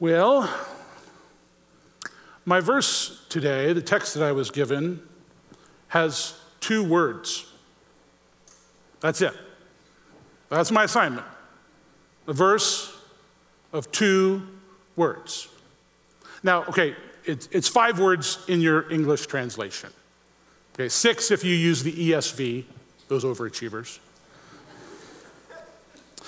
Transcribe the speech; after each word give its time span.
Well, 0.00 0.48
my 2.44 2.60
verse 2.60 3.26
today, 3.28 3.72
the 3.72 3.82
text 3.82 4.14
that 4.14 4.22
I 4.22 4.30
was 4.30 4.52
given, 4.52 5.02
has 5.88 6.38
two 6.60 6.84
words. 6.84 7.46
That's 9.00 9.20
it. 9.22 9.34
That's 10.50 10.70
my 10.70 10.84
assignment. 10.84 11.26
A 12.28 12.32
verse 12.32 12.96
of 13.72 13.90
two 13.90 14.46
words. 14.94 15.48
Now, 16.44 16.62
okay, 16.66 16.94
it's, 17.24 17.48
it's 17.50 17.66
five 17.66 17.98
words 17.98 18.44
in 18.46 18.60
your 18.60 18.88
English 18.92 19.26
translation. 19.26 19.90
Okay, 20.74 20.88
six 20.88 21.32
if 21.32 21.42
you 21.42 21.54
use 21.56 21.82
the 21.82 21.92
ESV, 21.92 22.64
those 23.08 23.24
overachievers. 23.24 23.98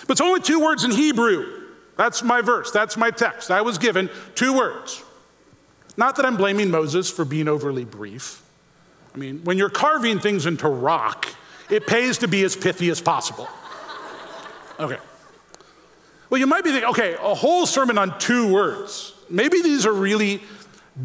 But 0.09 0.11
it's 0.11 0.21
only 0.21 0.41
two 0.41 0.59
words 0.59 0.83
in 0.83 0.91
Hebrew. 0.91 1.60
That's 2.01 2.23
my 2.23 2.41
verse, 2.41 2.71
that's 2.71 2.97
my 2.97 3.11
text. 3.11 3.51
I 3.51 3.61
was 3.61 3.77
given 3.77 4.09
two 4.35 4.57
words. 4.57 5.05
Not 5.99 6.17
that 6.17 6.25
I'm 6.25 6.39
blaming 6.39 6.71
Moses 6.71 7.11
for 7.11 7.27
being 7.27 7.47
overly 7.47 7.85
brief. 7.85 8.41
I 9.15 9.19
mean, 9.19 9.45
when 9.45 9.59
you're 9.59 9.69
carving 9.69 10.19
things 10.19 10.47
into 10.47 10.67
rock, 10.67 11.29
it 11.69 11.87
pays 11.87 12.17
to 12.19 12.27
be 12.27 12.43
as 12.43 12.57
pithy 12.57 12.89
as 12.89 13.03
possible. 13.03 13.51
Okay. 14.79 14.97
Well, 16.31 16.39
you 16.41 16.47
might 16.47 16.65
be 16.65 16.71
thinking, 16.71 16.89
okay, 16.89 17.17
a 17.21 17.35
whole 17.35 17.67
sermon 17.67 17.99
on 17.99 18.19
two 18.19 18.51
words. 18.51 19.13
Maybe 19.29 19.61
these 19.61 19.85
are 19.85 19.93
really 19.93 20.41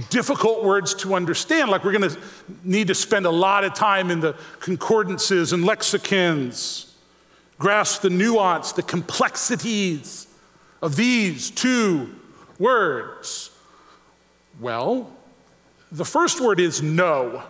difficult 0.10 0.64
words 0.64 0.94
to 0.94 1.14
understand. 1.14 1.70
Like, 1.70 1.84
we're 1.84 1.92
going 1.92 2.10
to 2.10 2.18
need 2.64 2.88
to 2.88 2.96
spend 2.96 3.26
a 3.26 3.32
lot 3.32 3.66
of 3.66 3.74
time 3.74 4.12
in 4.12 4.22
the 4.22 4.34
concordances 4.62 5.52
and 5.52 5.66
lexicons, 5.66 6.96
grasp 7.60 8.02
the 8.02 8.10
nuance, 8.10 8.72
the 8.72 8.82
complexities 8.82 10.28
of 10.86 10.96
these 10.96 11.52
two 11.52 12.14
words. 12.60 13.52
Well, 14.60 15.12
the 15.92 16.06
first 16.06 16.40
word 16.40 16.60
is 16.60 16.82
no. 16.82 17.44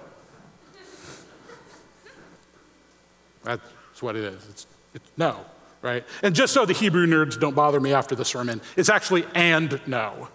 That's 3.43 4.01
what 4.01 4.15
it 4.15 4.23
is. 4.23 4.49
It's, 4.49 4.67
it's 4.93 5.11
no 5.17 5.45
right? 5.85 6.03
And 6.23 6.33
just 6.33 6.51
so 6.51 6.65
the 6.65 6.73
Hebrew 6.73 7.05
nerds 7.05 7.39
don't 7.39 7.55
bother 7.55 7.79
me 7.79 7.93
after 7.93 8.15
the 8.15 8.25
sermon, 8.25 8.59
it's 8.75 8.89
actually 8.89 9.23
and 9.35 9.79
no. 9.85 10.29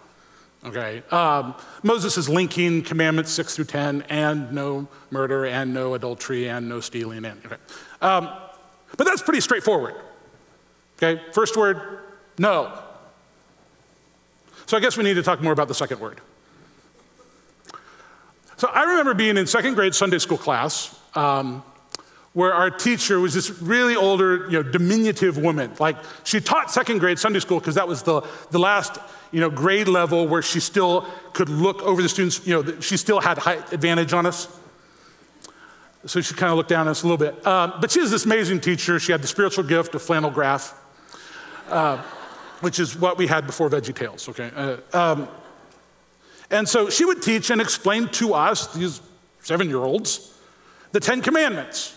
Okay, 0.63 1.03
um, 1.11 1.55
Moses 1.83 2.17
is 2.17 2.29
linking 2.29 2.83
commandments 2.83 3.31
six 3.31 3.55
through 3.55 3.65
10 3.65 4.03
and 4.09 4.51
no 4.53 4.87
murder 5.09 5.45
and 5.45 5.73
no 5.73 5.95
adultery 5.95 6.47
and 6.47 6.69
no 6.69 6.79
stealing. 6.79 7.25
And, 7.25 7.43
okay. 7.45 7.55
Um, 8.01 8.29
but 8.95 9.05
that's 9.05 9.23
pretty 9.23 9.41
straightforward. 9.41 9.95
Okay, 10.97 11.21
first 11.33 11.57
word, 11.57 11.99
no. 12.37 12.71
So 14.65 14.77
I 14.77 14.79
guess 14.79 14.97
we 14.97 15.03
need 15.03 15.15
to 15.15 15.23
talk 15.23 15.41
more 15.41 15.53
about 15.53 15.67
the 15.67 15.73
second 15.73 15.99
word. 15.99 16.21
So 18.57 18.67
I 18.67 18.83
remember 18.83 19.13
being 19.13 19.37
in 19.37 19.47
second 19.47 19.73
grade 19.73 19.95
Sunday 19.95 20.19
school 20.19 20.37
class. 20.37 20.97
Um, 21.15 21.63
where 22.33 22.53
our 22.53 22.69
teacher 22.69 23.19
was 23.19 23.33
this 23.33 23.61
really 23.61 23.95
older, 23.95 24.45
you 24.49 24.51
know, 24.51 24.63
diminutive 24.63 25.37
woman. 25.37 25.71
Like 25.79 25.97
she 26.23 26.39
taught 26.39 26.71
second 26.71 26.99
grade 26.99 27.19
Sunday 27.19 27.39
school 27.39 27.59
because 27.59 27.75
that 27.75 27.87
was 27.87 28.03
the, 28.03 28.21
the 28.51 28.59
last, 28.59 28.97
you 29.31 29.41
know, 29.41 29.49
grade 29.49 29.87
level 29.87 30.27
where 30.27 30.41
she 30.41 30.59
still 30.59 31.05
could 31.33 31.49
look 31.49 31.81
over 31.81 32.01
the 32.01 32.07
students, 32.07 32.45
you 32.47 32.53
know, 32.53 32.79
she 32.79 32.95
still 32.95 33.19
had 33.19 33.37
height 33.37 33.73
advantage 33.73 34.13
on 34.13 34.25
us. 34.25 34.47
So 36.05 36.21
she 36.21 36.33
kind 36.33 36.51
of 36.51 36.57
looked 36.57 36.69
down 36.69 36.81
on 36.81 36.87
us 36.87 37.03
a 37.03 37.07
little 37.07 37.17
bit. 37.17 37.45
Um, 37.45 37.73
but 37.79 37.91
she 37.91 37.99
was 37.99 38.09
this 38.09 38.25
amazing 38.25 38.61
teacher. 38.61 38.97
She 38.97 39.11
had 39.11 39.21
the 39.21 39.27
spiritual 39.27 39.65
gift 39.65 39.93
of 39.93 40.01
flannel 40.01 40.31
graph, 40.31 40.73
uh, 41.69 42.01
which 42.61 42.79
is 42.79 42.95
what 42.95 43.17
we 43.17 43.27
had 43.27 43.45
before 43.45 43.69
Veggie 43.69 43.93
Tales, 43.93 44.29
okay? 44.29 44.51
Uh, 44.55 44.77
um, 44.93 45.27
and 46.49 46.67
so 46.67 46.89
she 46.89 47.05
would 47.05 47.21
teach 47.21 47.49
and 47.49 47.61
explain 47.61 48.07
to 48.09 48.33
us, 48.33 48.73
these 48.73 49.01
seven 49.41 49.67
year 49.67 49.79
olds, 49.79 50.37
the 50.91 50.99
Ten 50.99 51.21
Commandments. 51.21 51.95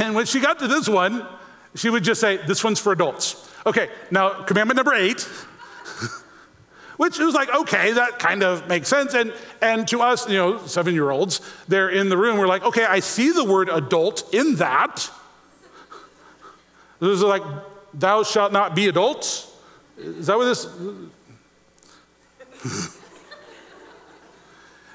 And 0.00 0.14
when 0.14 0.26
she 0.26 0.40
got 0.40 0.58
to 0.58 0.68
this 0.68 0.88
one, 0.88 1.26
she 1.74 1.90
would 1.90 2.04
just 2.04 2.20
say, 2.20 2.36
This 2.36 2.62
one's 2.62 2.80
for 2.80 2.92
adults. 2.92 3.48
Okay, 3.66 3.90
now 4.10 4.44
commandment 4.44 4.76
number 4.76 4.94
eight, 4.94 5.22
which 6.96 7.18
was 7.18 7.34
like, 7.34 7.52
okay, 7.54 7.92
that 7.92 8.18
kind 8.18 8.42
of 8.42 8.66
makes 8.68 8.88
sense. 8.88 9.14
And, 9.14 9.32
and 9.60 9.86
to 9.88 10.00
us, 10.00 10.28
you 10.28 10.36
know, 10.36 10.64
seven 10.66 10.94
year 10.94 11.10
olds, 11.10 11.40
they're 11.66 11.90
in 11.90 12.08
the 12.08 12.16
room, 12.16 12.38
we're 12.38 12.46
like, 12.46 12.62
okay, 12.62 12.84
I 12.84 13.00
see 13.00 13.30
the 13.30 13.44
word 13.44 13.68
adult 13.68 14.32
in 14.32 14.56
that. 14.56 15.10
This 17.00 17.10
is 17.10 17.22
like, 17.22 17.42
thou 17.94 18.22
shalt 18.22 18.52
not 18.52 18.74
be 18.74 18.88
adults. 18.88 19.50
Is 19.96 20.26
that 20.26 20.36
what 20.36 20.44
this? 20.44 20.64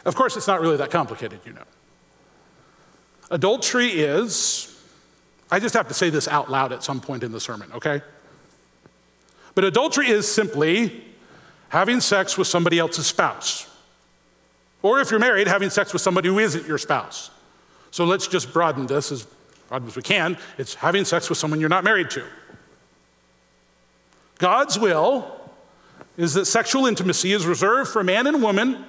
of 0.06 0.16
course, 0.16 0.38
it's 0.38 0.48
not 0.48 0.62
really 0.62 0.78
that 0.78 0.92
complicated, 0.92 1.40
you 1.46 1.54
know. 1.54 1.64
Adultery 3.32 3.88
is 3.88 4.74
I 5.54 5.60
just 5.60 5.76
have 5.76 5.88
to 5.90 5.94
say 5.94 6.10
this 6.10 6.28
out 6.28 6.50
loud 6.50 6.72
at 6.72 6.84
some 6.84 7.00
point 7.00 7.22
in 7.22 7.32
the 7.32 7.40
sermon, 7.40 7.72
okay? 7.74 8.02
But 9.54 9.64
adultery 9.64 10.10
is 10.10 10.28
simply 10.28 11.04
having 11.70 12.00
sex 12.00 12.40
with 12.40 12.48
somebody 12.48 12.80
else's 12.80 13.06
spouse. 13.06 13.70
Or 14.82 15.00
if 15.00 15.12
you're 15.12 15.20
married, 15.20 15.48
having 15.48 15.70
sex 15.70 15.94
with 15.94 16.02
somebody 16.02 16.28
who 16.28 16.40
isn't 16.40 16.68
your 16.68 16.80
spouse. 16.80 17.30
So 17.92 18.04
let's 18.04 18.26
just 18.26 18.52
broaden 18.52 18.88
this 18.88 19.12
as 19.12 19.28
broad 19.70 19.88
as 19.88 19.96
we 19.96 20.02
can. 20.02 20.40
It's 20.58 20.74
having 20.74 21.06
sex 21.06 21.30
with 21.30 21.38
someone 21.38 21.60
you're 21.60 21.70
not 21.70 21.84
married 21.84 22.10
to. 22.10 22.26
God's 24.40 24.78
will 24.78 25.40
is 26.18 26.34
that 26.34 26.46
sexual 26.46 26.86
intimacy 26.86 27.32
is 27.32 27.46
reserved 27.46 27.92
for 27.92 28.04
man 28.04 28.28
and 28.28 28.42
woman 28.42 28.86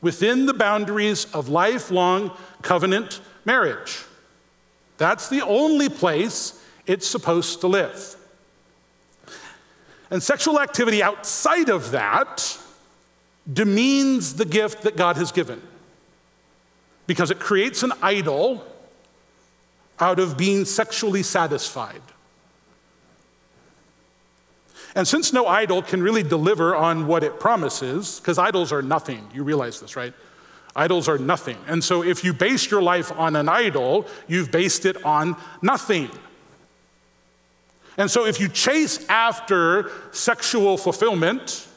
within 0.00 0.46
the 0.46 0.54
boundaries 0.54 1.26
of 1.34 1.48
lifelong 1.48 2.30
covenant 2.62 3.20
marriage. 3.44 4.04
That's 4.96 5.28
the 5.28 5.42
only 5.42 5.88
place 5.88 6.62
it's 6.86 7.06
supposed 7.06 7.60
to 7.60 7.68
live. 7.68 8.16
And 10.10 10.22
sexual 10.22 10.60
activity 10.60 11.02
outside 11.02 11.68
of 11.68 11.90
that 11.90 12.58
demeans 13.50 14.34
the 14.34 14.44
gift 14.44 14.82
that 14.82 14.96
God 14.96 15.16
has 15.16 15.32
given 15.32 15.60
because 17.06 17.30
it 17.30 17.38
creates 17.38 17.82
an 17.82 17.92
idol 18.02 18.64
out 20.00 20.18
of 20.18 20.36
being 20.36 20.64
sexually 20.64 21.22
satisfied. 21.22 22.02
And 24.98 25.06
since 25.06 25.32
no 25.32 25.46
idol 25.46 25.80
can 25.80 26.02
really 26.02 26.24
deliver 26.24 26.74
on 26.74 27.06
what 27.06 27.22
it 27.22 27.38
promises, 27.38 28.18
because 28.18 28.36
idols 28.36 28.72
are 28.72 28.82
nothing, 28.82 29.30
you 29.32 29.44
realize 29.44 29.78
this, 29.78 29.94
right? 29.94 30.12
Idols 30.74 31.08
are 31.08 31.18
nothing. 31.18 31.56
And 31.68 31.84
so 31.84 32.02
if 32.02 32.24
you 32.24 32.32
base 32.32 32.68
your 32.68 32.82
life 32.82 33.12
on 33.12 33.36
an 33.36 33.48
idol, 33.48 34.08
you've 34.26 34.50
based 34.50 34.84
it 34.86 35.04
on 35.04 35.36
nothing. 35.62 36.10
And 37.96 38.10
so 38.10 38.26
if 38.26 38.40
you 38.40 38.48
chase 38.48 39.08
after 39.08 39.92
sexual 40.10 40.76
fulfillment 40.76 41.68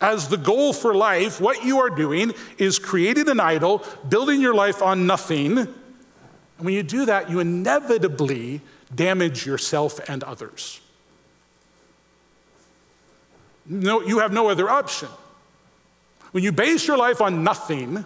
as 0.00 0.28
the 0.28 0.38
goal 0.38 0.72
for 0.72 0.94
life, 0.94 1.38
what 1.38 1.66
you 1.66 1.80
are 1.80 1.90
doing 1.90 2.32
is 2.56 2.78
creating 2.78 3.28
an 3.28 3.40
idol, 3.40 3.84
building 4.08 4.40
your 4.40 4.54
life 4.54 4.80
on 4.80 5.06
nothing. 5.06 5.58
And 5.58 5.68
when 6.60 6.72
you 6.72 6.82
do 6.82 7.04
that, 7.04 7.28
you 7.28 7.40
inevitably 7.40 8.62
damage 8.94 9.44
yourself 9.44 10.00
and 10.08 10.24
others. 10.24 10.80
No, 13.68 14.00
you 14.00 14.20
have 14.20 14.32
no 14.32 14.48
other 14.48 14.68
option. 14.68 15.08
When 16.32 16.42
you 16.42 16.52
base 16.52 16.86
your 16.86 16.96
life 16.96 17.20
on 17.20 17.44
nothing, 17.44 18.04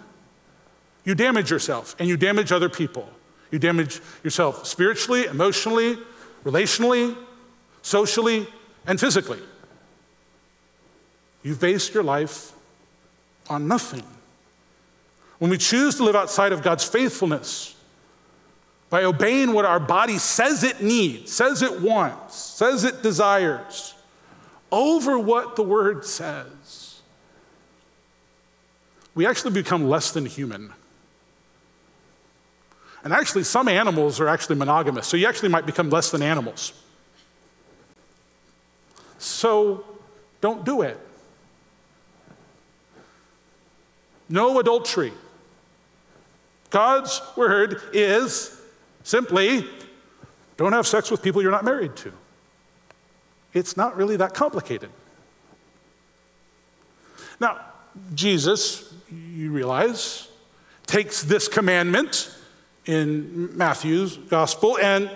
you 1.05 1.15
damage 1.15 1.49
yourself 1.49 1.95
and 1.99 2.07
you 2.07 2.17
damage 2.17 2.51
other 2.51 2.69
people. 2.69 3.09
You 3.51 3.59
damage 3.59 4.01
yourself 4.23 4.65
spiritually, 4.65 5.25
emotionally, 5.25 5.97
relationally, 6.43 7.15
socially, 7.81 8.47
and 8.87 8.99
physically. 8.99 9.39
You've 11.43 11.59
based 11.59 11.93
your 11.93 12.03
life 12.03 12.51
on 13.49 13.67
nothing. 13.67 14.03
When 15.39 15.51
we 15.51 15.57
choose 15.57 15.95
to 15.95 16.03
live 16.03 16.15
outside 16.15 16.51
of 16.53 16.61
God's 16.61 16.85
faithfulness, 16.85 17.75
by 18.89 19.03
obeying 19.03 19.53
what 19.53 19.65
our 19.65 19.79
body 19.79 20.17
says 20.17 20.63
it 20.63 20.81
needs, 20.81 21.31
says 21.33 21.61
it 21.61 21.81
wants, 21.81 22.35
says 22.35 22.83
it 22.83 23.01
desires, 23.01 23.92
over 24.73 25.19
what 25.19 25.55
the 25.55 25.61
Word 25.61 26.03
says, 26.03 27.01
we 29.13 29.27
actually 29.27 29.51
become 29.51 29.87
less 29.87 30.11
than 30.11 30.25
human. 30.25 30.73
And 33.03 33.13
actually, 33.13 33.43
some 33.43 33.67
animals 33.67 34.19
are 34.19 34.27
actually 34.27 34.55
monogamous, 34.55 35.05
so 35.05 35.15
you 35.15 35.27
actually 35.27 35.49
might 35.49 35.67
become 35.67 35.91
less 35.91 36.09
than 36.09 36.23
animals. 36.23 36.73
So 39.19 39.85
don't 40.41 40.65
do 40.65 40.81
it. 40.81 40.99
No 44.27 44.59
adultery. 44.59 45.13
God's 46.71 47.21
word 47.37 47.79
is 47.93 48.59
simply 49.03 49.67
don't 50.57 50.73
have 50.73 50.87
sex 50.87 51.11
with 51.11 51.21
people 51.21 51.41
you're 51.41 51.51
not 51.51 51.63
married 51.63 51.95
to. 51.97 52.11
It's 53.53 53.77
not 53.77 53.95
really 53.95 54.17
that 54.17 54.33
complicated. 54.33 54.89
Now, 57.39 57.59
Jesus, 58.13 58.93
you 59.11 59.51
realize, 59.51 60.27
takes 60.85 61.23
this 61.23 61.47
commandment 61.47 62.35
in 62.85 63.55
Matthew's 63.55 64.17
gospel 64.17 64.77
and 64.79 65.09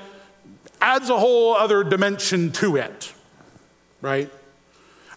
adds 0.80 1.10
a 1.10 1.18
whole 1.18 1.56
other 1.56 1.84
dimension 1.84 2.52
to 2.54 2.76
it, 2.78 3.14
right? 4.02 4.32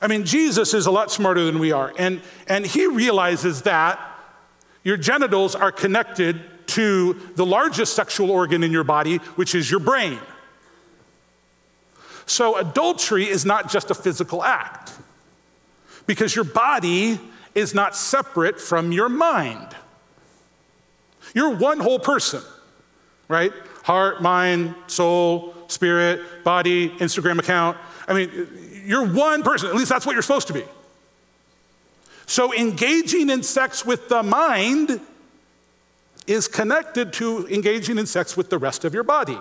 I 0.01 0.07
mean, 0.07 0.25
Jesus 0.25 0.73
is 0.73 0.87
a 0.87 0.91
lot 0.91 1.11
smarter 1.11 1.45
than 1.45 1.59
we 1.59 1.73
are, 1.73 1.93
and, 1.99 2.23
and 2.49 2.65
he 2.65 2.87
realizes 2.87 3.63
that 3.63 4.01
your 4.83 4.97
genitals 4.97 5.55
are 5.55 5.71
connected 5.71 6.41
to 6.69 7.15
the 7.35 7.45
largest 7.45 7.95
sexual 7.95 8.31
organ 8.31 8.63
in 8.63 8.73
your 8.73 8.85
body, 8.85 9.19
which 9.37 9.55
is 9.55 9.71
your 9.71 9.81
brain. 9.81 10.19
So, 12.31 12.57
adultery 12.57 13.29
is 13.29 13.45
not 13.45 13.69
just 13.69 13.91
a 13.91 13.95
physical 13.95 14.45
act, 14.45 14.93
because 16.07 16.37
your 16.37 16.45
body 16.45 17.19
is 17.57 17.75
not 17.75 17.97
separate 17.97 18.61
from 18.61 18.93
your 18.93 19.09
mind. 19.09 19.75
You're 21.35 21.57
one 21.57 21.81
whole 21.81 21.99
person, 21.99 22.41
right? 23.27 23.53
Heart, 23.83 24.23
mind, 24.23 24.77
soul, 24.87 25.57
spirit, 25.67 26.45
body, 26.45 26.91
Instagram 26.91 27.41
account. 27.41 27.77
I 28.07 28.13
mean, 28.13 28.31
you're 28.87 29.09
one 29.09 29.43
person. 29.43 29.69
At 29.69 29.75
least 29.75 29.89
that's 29.89 30.07
what 30.07 30.13
you're 30.13 30.23
supposed 30.23 30.47
to 30.47 30.53
be. 30.53 30.63
So, 32.27 32.55
engaging 32.55 33.29
in 33.29 33.43
sex 33.43 33.85
with 33.85 34.09
the 34.09 34.23
mind 34.23 35.01
is 36.29 36.47
connected 36.47 37.13
to 37.15 37.49
engaging 37.49 37.99
in 37.99 38.07
sex 38.07 38.37
with 38.37 38.51
the 38.51 38.59
rest 38.59 38.85
of 38.85 38.95
your 38.95 39.03
body. 39.03 39.41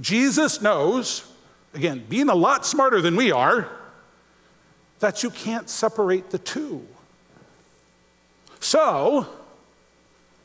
Jesus 0.00 0.62
knows, 0.62 1.30
again, 1.74 2.04
being 2.08 2.28
a 2.28 2.34
lot 2.34 2.64
smarter 2.64 3.00
than 3.00 3.16
we 3.16 3.32
are, 3.32 3.68
that 5.00 5.22
you 5.22 5.30
can't 5.30 5.68
separate 5.68 6.30
the 6.30 6.38
two. 6.38 6.86
So, 8.60 9.26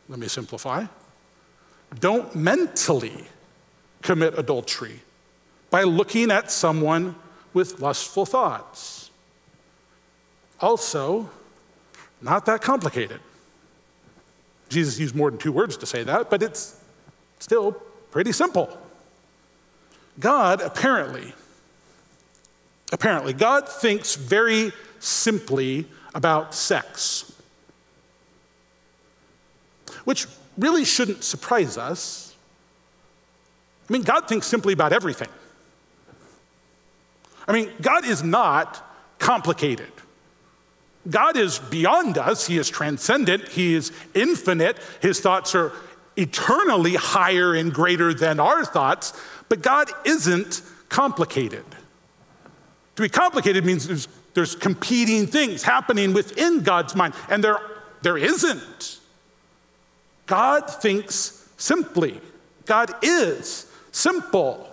let 0.10 0.20
me 0.20 0.28
simplify 0.28 0.86
don't 2.00 2.36
mentally 2.36 3.26
commit 4.02 4.38
adultery 4.38 5.00
by 5.70 5.84
looking 5.84 6.32
at 6.32 6.52
someone 6.52 7.16
with 7.54 7.80
lustful 7.80 8.26
thoughts. 8.26 9.10
Also, 10.60 11.30
not 12.22 12.46
that 12.46 12.62
complicated. 12.62 13.20
Jesus 14.68 15.00
used 15.00 15.16
more 15.16 15.32
than 15.32 15.40
two 15.40 15.52
words 15.52 15.78
to 15.78 15.86
say 15.86 16.04
that, 16.04 16.30
but 16.30 16.44
it's 16.44 16.80
still 17.40 17.72
pretty 18.12 18.32
simple. 18.32 18.78
God 20.20 20.62
apparently, 20.62 21.34
apparently, 22.92 23.34
God 23.34 23.68
thinks 23.70 24.16
very 24.16 24.72
simply 25.00 25.86
about 26.14 26.54
sex, 26.54 27.32
which 30.04 30.28
really 30.58 30.84
shouldn't 30.84 31.24
surprise 31.24 31.78
us. 31.78 32.36
I 33.90 33.94
mean, 33.94 34.04
God 34.04 34.28
thinks 34.28 34.46
simply 34.46 34.74
about 34.74 34.92
everything. 34.94 35.30
I 37.48 37.54
mean, 37.54 37.72
God 37.82 38.06
is 38.06 38.22
not 38.22 38.86
complicated. 39.18 39.92
God 41.10 41.38
is 41.38 41.58
beyond 41.58 42.18
us. 42.18 42.46
He 42.46 42.58
is 42.58 42.70
transcendent. 42.70 43.48
He 43.48 43.74
is 43.74 43.92
infinite. 44.14 44.78
His 45.02 45.20
thoughts 45.20 45.56
are 45.56 45.72
eternally 46.20 46.96
higher 46.96 47.54
and 47.54 47.74
greater 47.74 48.14
than 48.14 48.40
our 48.40 48.66
thoughts. 48.66 49.14
But 49.48 49.62
God 49.62 49.90
isn't 50.06 50.62
complicated. 50.90 51.66
To 52.96 53.02
be 53.02 53.10
complicated 53.10 53.66
means 53.66 53.88
there's, 53.88 54.08
there's 54.34 54.56
competing 54.56 55.26
things 55.26 55.64
happening 55.64 56.14
within 56.14 56.64
God's 56.64 56.96
mind, 56.96 57.14
and 57.30 57.44
there, 57.44 57.60
there 58.02 58.18
isn't. 58.18 59.00
God 60.26 60.70
thinks 60.70 61.50
simply, 61.58 62.20
God 62.66 62.94
is 63.02 63.66
simple. 63.92 64.66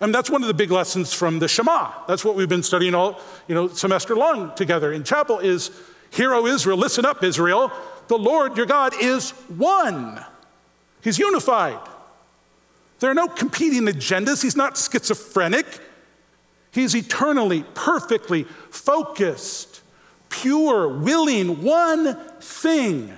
And 0.00 0.14
that's 0.14 0.30
one 0.30 0.42
of 0.42 0.48
the 0.48 0.54
big 0.54 0.70
lessons 0.70 1.12
from 1.12 1.38
the 1.38 1.48
Shema. 1.48 1.90
That's 2.06 2.24
what 2.24 2.34
we've 2.34 2.48
been 2.48 2.62
studying 2.62 2.94
all, 2.94 3.20
you 3.48 3.54
know, 3.54 3.68
semester 3.68 4.14
long 4.14 4.54
together 4.54 4.92
in 4.92 5.04
chapel 5.04 5.38
is, 5.38 5.70
Hear, 6.10 6.34
O 6.34 6.46
Israel, 6.46 6.76
listen 6.76 7.04
up, 7.04 7.22
Israel. 7.24 7.72
The 8.08 8.18
Lord 8.18 8.56
your 8.56 8.66
God 8.66 8.94
is 9.00 9.30
one. 9.30 10.24
He's 11.02 11.18
unified. 11.18 11.78
There 13.00 13.10
are 13.10 13.14
no 13.14 13.28
competing 13.28 13.82
agendas. 13.82 14.42
He's 14.42 14.56
not 14.56 14.76
schizophrenic. 14.78 15.66
He's 16.70 16.94
eternally, 16.94 17.64
perfectly 17.74 18.44
focused, 18.70 19.80
pure, 20.28 20.88
willing, 20.88 21.62
one 21.62 22.16
thing, 22.40 23.12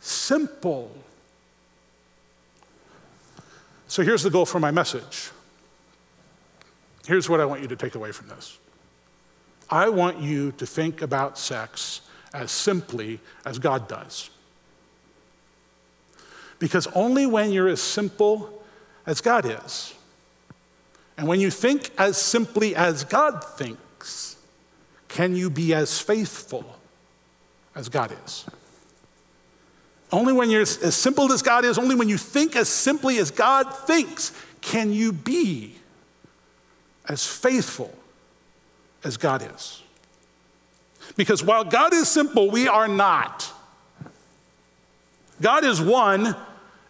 simple. 0.00 0.90
So 3.88 4.02
here's 4.02 4.22
the 4.22 4.30
goal 4.30 4.46
for 4.46 4.60
my 4.60 4.70
message 4.70 5.30
Here's 7.06 7.26
what 7.26 7.40
I 7.40 7.46
want 7.46 7.62
you 7.62 7.68
to 7.68 7.76
take 7.76 7.94
away 7.94 8.12
from 8.12 8.28
this 8.28 8.58
I 9.70 9.88
want 9.88 10.20
you 10.20 10.52
to 10.52 10.66
think 10.66 11.02
about 11.02 11.38
sex 11.38 12.02
as 12.32 12.50
simply 12.50 13.20
as 13.44 13.58
God 13.58 13.88
does. 13.88 14.30
Because 16.58 16.86
only 16.88 17.26
when 17.26 17.52
you're 17.52 17.68
as 17.68 17.80
simple 17.80 18.62
as 19.06 19.20
God 19.20 19.46
is, 19.46 19.94
and 21.16 21.26
when 21.26 21.40
you 21.40 21.50
think 21.50 21.90
as 21.98 22.16
simply 22.16 22.76
as 22.76 23.04
God 23.04 23.42
thinks, 23.42 24.36
can 25.08 25.34
you 25.34 25.50
be 25.50 25.74
as 25.74 26.00
faithful 26.00 26.78
as 27.78 27.88
God 27.88 28.12
is. 28.24 28.44
Only 30.10 30.32
when 30.32 30.50
you're 30.50 30.62
as 30.62 30.96
simple 30.96 31.32
as 31.32 31.42
God 31.42 31.64
is, 31.64 31.78
only 31.78 31.94
when 31.94 32.08
you 32.08 32.18
think 32.18 32.56
as 32.56 32.68
simply 32.68 33.18
as 33.18 33.30
God 33.30 33.72
thinks, 33.72 34.32
can 34.60 34.92
you 34.92 35.12
be 35.12 35.76
as 37.06 37.26
faithful 37.26 37.94
as 39.04 39.16
God 39.16 39.48
is. 39.54 39.82
Because 41.16 41.42
while 41.42 41.64
God 41.64 41.92
is 41.94 42.08
simple, 42.08 42.50
we 42.50 42.68
are 42.68 42.88
not. 42.88 43.52
God 45.40 45.64
is 45.64 45.80
one, 45.80 46.34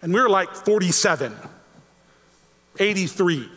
and 0.02 0.12
we're 0.12 0.28
like 0.28 0.54
47, 0.54 1.34
83. 2.78 3.48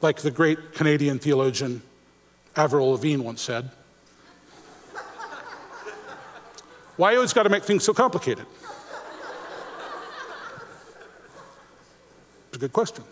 Like 0.00 0.18
the 0.18 0.30
great 0.30 0.74
Canadian 0.74 1.18
theologian 1.18 1.82
Avril 2.56 2.90
Lavigne 2.90 3.22
once 3.22 3.42
said. 3.42 3.70
Why 6.96 7.12
you 7.12 7.18
always 7.18 7.32
got 7.32 7.42
to 7.42 7.48
make 7.48 7.64
things 7.64 7.82
so 7.82 7.92
complicated? 7.92 8.46
It's 12.48 12.56
a 12.56 12.58
good 12.58 12.72
question. 12.72 13.04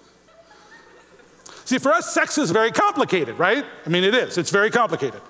See, 1.72 1.78
for 1.78 1.90
us, 1.90 2.12
sex 2.12 2.36
is 2.36 2.50
very 2.50 2.70
complicated, 2.70 3.38
right? 3.38 3.64
I 3.86 3.88
mean, 3.88 4.04
it 4.04 4.14
is. 4.14 4.36
It's 4.36 4.50
very 4.50 4.70
complicated. 4.70 5.22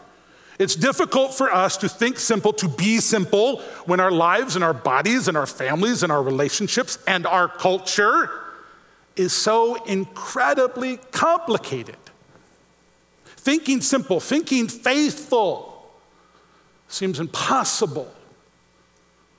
It's 0.59 0.75
difficult 0.75 1.33
for 1.33 1.55
us 1.55 1.77
to 1.77 1.89
think 1.89 2.19
simple, 2.19 2.53
to 2.55 2.67
be 2.67 2.99
simple, 2.99 3.61
when 3.87 4.01
our 4.01 4.11
lives 4.11 4.57
and 4.57 4.65
our 4.65 4.75
bodies 4.75 5.29
and 5.29 5.37
our 5.37 5.47
families 5.47 6.03
and 6.03 6.11
our 6.11 6.21
relationships 6.21 6.99
and 7.07 7.29
our 7.29 7.47
culture 7.47 8.29
is 9.15 9.33
so 9.33 9.85
incredibly 9.85 10.97
complicated. 11.13 11.95
Thinking 13.25 13.81
simple, 13.81 14.19
thinking 14.19 14.67
faithful 14.67 15.93
seems 16.89 17.21
impossible 17.21 18.13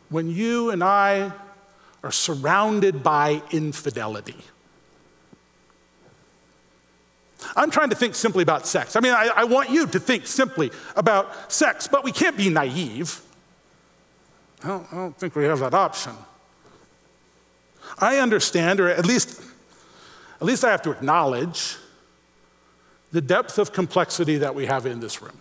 when 0.07 0.29
you 0.29 0.69
and 0.69 0.81
I 0.81 1.33
are 2.01 2.13
surrounded 2.13 3.03
by 3.03 3.41
infidelity. 3.51 4.37
I'm 7.55 7.71
trying 7.71 7.89
to 7.89 7.95
think 7.95 8.15
simply 8.15 8.43
about 8.43 8.65
sex. 8.67 8.95
I 8.95 8.99
mean, 8.99 9.13
I, 9.13 9.29
I, 9.35 9.43
want 9.43 9.69
you 9.69 9.87
to 9.87 9.99
think 9.99 10.27
simply 10.27 10.71
about 10.95 11.51
sex, 11.51 11.87
but 11.87 12.03
we 12.03 12.11
can't 12.11 12.37
be 12.37 12.49
naive. 12.49 13.21
I 14.63 14.67
don't, 14.67 14.93
I 14.93 14.95
don't 14.95 15.17
think 15.17 15.35
we 15.35 15.43
have 15.45 15.59
that 15.59 15.73
option. 15.73 16.13
I 17.99 18.17
understand, 18.17 18.79
or 18.79 18.89
at 18.89 19.05
least, 19.05 19.41
at 20.39 20.43
least 20.45 20.63
I 20.63 20.71
have 20.71 20.81
to 20.83 20.91
acknowledge 20.91 21.77
the 23.11 23.21
depth 23.21 23.59
of 23.59 23.73
complexity 23.73 24.37
that 24.37 24.55
we 24.55 24.65
have 24.65 24.85
in 24.85 24.99
this 24.99 25.21
room. 25.21 25.37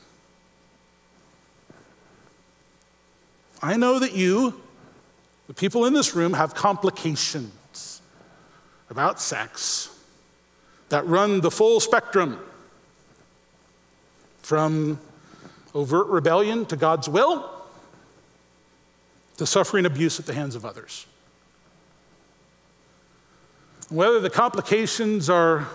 I 3.63 3.77
know 3.77 3.99
that 4.01 4.13
you, 4.13 4.61
the 5.47 5.55
people 5.55 5.87
in 5.87 5.95
this 5.95 6.15
room, 6.15 6.33
have 6.33 6.55
complications 6.55 8.03
about 8.91 9.21
sex 9.21 9.89
that 10.93 11.07
run 11.07 11.41
the 11.41 11.51
full 11.51 11.81
spectrum 11.81 12.39
from 14.43 15.01
overt 15.75 16.07
rebellion 16.09 16.67
to 16.67 16.77
God's 16.77 17.09
will 17.09 17.51
to 19.39 19.47
suffering 19.47 19.87
abuse 19.87 20.21
at 20.21 20.27
the 20.27 20.35
hands 20.35 20.55
of 20.55 20.67
others. 20.67 21.07
Whether 23.89 24.21
the 24.21 24.29
complications 24.29 25.31
are 25.31 25.67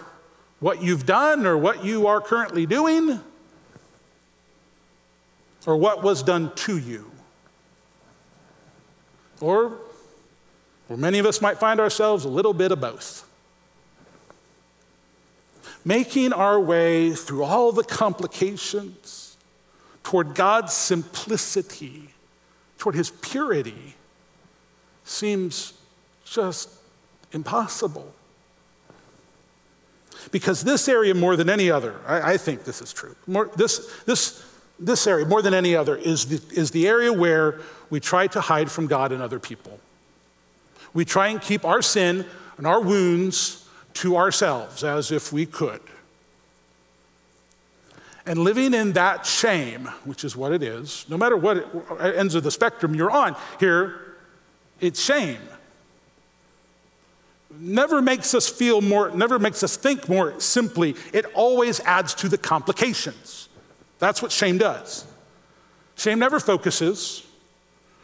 what 0.60 0.84
you've 0.84 1.08
done 1.08 1.48
or 1.48 1.58
what 1.58 1.84
you 1.84 2.06
are 2.06 2.22
currently 2.22 2.68
doing, 2.68 3.20
or 5.66 5.78
what 5.78 6.04
was 6.04 6.22
done 6.22 6.54
to 6.58 6.78
you. 6.78 7.10
Or, 9.42 9.80
or 10.88 10.96
many 10.96 11.18
of 11.18 11.26
us 11.26 11.42
might 11.42 11.58
find 11.58 11.80
ourselves 11.80 12.24
a 12.24 12.30
little 12.30 12.54
bit 12.54 12.72
of 12.72 12.80
both. 12.80 13.27
Making 15.88 16.34
our 16.34 16.60
way 16.60 17.14
through 17.14 17.46
all 17.46 17.72
the 17.72 17.82
complications 17.82 19.38
toward 20.04 20.36
God's 20.36 20.74
simplicity, 20.74 22.10
toward 22.78 22.94
His 22.94 23.10
purity, 23.10 23.96
seems 25.06 25.72
just 26.26 26.70
impossible. 27.32 28.14
Because 30.30 30.62
this 30.62 30.90
area, 30.90 31.16
more 31.16 31.38
than 31.38 31.50
any 31.50 31.72
other, 31.72 31.96
I, 32.06 32.34
I 32.34 32.38
think 32.38 32.66
this 32.66 32.82
is 32.82 32.92
true, 32.92 33.16
more, 33.26 33.50
this, 33.56 33.90
this, 34.04 34.46
this 34.78 35.08
area, 35.08 35.26
more 35.26 35.42
than 35.42 35.54
any 35.54 35.74
other, 35.74 35.96
is 35.96 36.26
the, 36.26 36.60
is 36.60 36.72
the 36.72 36.86
area 36.86 37.14
where 37.14 37.62
we 37.90 38.02
try 38.02 38.28
to 38.28 38.42
hide 38.42 38.70
from 38.70 38.88
God 38.88 39.14
and 39.14 39.22
other 39.24 39.40
people. 39.40 39.80
We 40.94 41.06
try 41.06 41.30
and 41.30 41.42
keep 41.42 41.64
our 41.64 41.82
sin 41.82 42.26
and 42.58 42.68
our 42.68 42.82
wounds 42.82 43.64
to 44.02 44.18
ourselves 44.18 44.84
as 44.84 45.12
if 45.12 45.32
we 45.32 45.46
could. 45.46 45.82
And 48.26 48.40
living 48.40 48.74
in 48.74 48.94
that 48.94 49.26
shame, 49.26 49.86
which 50.04 50.24
is 50.24 50.36
what 50.36 50.52
it 50.52 50.62
is, 50.62 51.06
no 51.08 51.18
matter 51.18 51.38
what 51.38 51.66
ends 52.02 52.36
of 52.36 52.44
the 52.44 52.52
spectrum 52.52 52.94
you're 52.94 53.12
on 53.12 53.36
here, 53.60 54.16
it's 54.82 55.02
shame 55.02 55.40
never 57.60 58.02
makes 58.02 58.34
us 58.34 58.48
feel 58.48 58.82
more, 58.82 59.12
never 59.12 59.40
makes 59.40 59.64
us 59.64 59.78
think 59.78 60.08
more 60.10 60.40
simply. 60.40 60.96
It 61.14 61.26
always 61.34 61.80
adds 61.82 62.14
to 62.16 62.30
the 62.30 62.38
complications. 62.38 63.50
That's 64.00 64.22
what 64.22 64.32
shame 64.32 64.58
does. 64.58 65.06
Shame 65.96 66.20
never 66.20 66.40
focuses, 66.40 67.26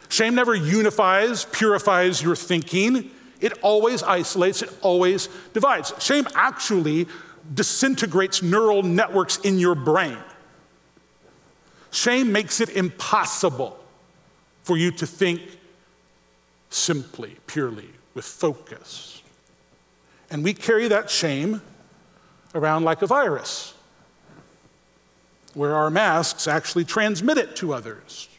shame 0.10 0.34
never 0.34 0.56
unifies, 0.56 1.46
purifies 1.46 2.22
your 2.22 2.36
thinking. 2.36 3.12
It 3.44 3.52
always 3.62 4.02
isolates, 4.04 4.62
it 4.62 4.70
always 4.82 5.28
divides. 5.52 5.94
Shame 6.00 6.26
actually 6.34 7.08
disintegrates 7.54 8.42
neural 8.42 8.84
networks 8.84 9.38
in 9.40 9.60
your 9.60 9.76
brain. 9.76 10.18
Shame 11.92 12.32
makes 12.32 12.62
it 12.62 12.70
impossible 12.70 13.78
for 14.64 14.78
you 14.78 14.92
to 14.92 15.06
think 15.06 15.42
simply, 16.70 17.36
purely, 17.46 17.90
with 18.14 18.24
focus. 18.24 19.22
And 20.32 20.42
we 20.42 20.54
carry 20.54 20.88
that 20.88 21.10
shame 21.10 21.62
around 22.56 22.86
like 22.86 23.02
a 23.02 23.08
virus, 23.08 23.74
where 25.54 25.76
our 25.76 25.90
masks 25.90 26.48
actually 26.48 26.86
transmit 26.86 27.38
it 27.38 27.58
to 27.58 27.74
others. 27.74 28.30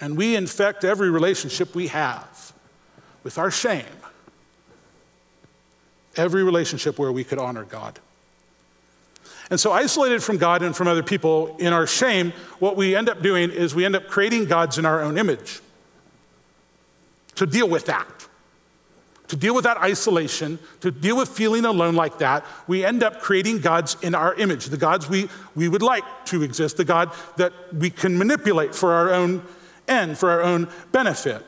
And 0.00 0.16
we 0.16 0.36
infect 0.36 0.84
every 0.84 1.10
relationship 1.10 1.74
we 1.74 1.88
have 1.88 2.52
with 3.26 3.38
our 3.38 3.50
shame. 3.50 3.84
Every 6.14 6.44
relationship 6.44 6.96
where 6.96 7.10
we 7.10 7.24
could 7.24 7.40
honor 7.40 7.64
God. 7.64 7.98
And 9.50 9.58
so, 9.58 9.72
isolated 9.72 10.22
from 10.22 10.38
God 10.38 10.62
and 10.62 10.76
from 10.76 10.86
other 10.86 11.02
people 11.02 11.56
in 11.58 11.72
our 11.72 11.88
shame, 11.88 12.32
what 12.60 12.76
we 12.76 12.94
end 12.94 13.08
up 13.08 13.22
doing 13.22 13.50
is 13.50 13.74
we 13.74 13.84
end 13.84 13.96
up 13.96 14.06
creating 14.06 14.44
gods 14.44 14.78
in 14.78 14.86
our 14.86 15.02
own 15.02 15.18
image 15.18 15.60
to 17.34 17.46
deal 17.46 17.68
with 17.68 17.86
that 17.86 18.06
to 19.26 19.34
deal 19.34 19.56
with 19.56 19.64
that 19.64 19.76
isolation, 19.78 20.56
to 20.80 20.92
deal 20.92 21.16
with 21.16 21.28
feeling 21.28 21.64
alone 21.64 21.96
like 21.96 22.18
that, 22.18 22.46
we 22.68 22.84
end 22.84 23.02
up 23.02 23.20
creating 23.20 23.58
gods 23.58 23.96
in 24.00 24.14
our 24.14 24.34
image, 24.34 24.66
the 24.66 24.76
gods 24.76 25.08
we, 25.08 25.28
we 25.56 25.68
would 25.68 25.82
like 25.82 26.04
to 26.26 26.44
exist, 26.44 26.76
the 26.76 26.84
God 26.84 27.10
that 27.36 27.52
we 27.74 27.90
can 27.90 28.16
manipulate 28.16 28.72
for 28.72 28.92
our 28.92 29.12
own 29.12 29.42
end, 29.88 30.16
for 30.16 30.30
our 30.30 30.42
own 30.42 30.68
benefit. 30.92 31.44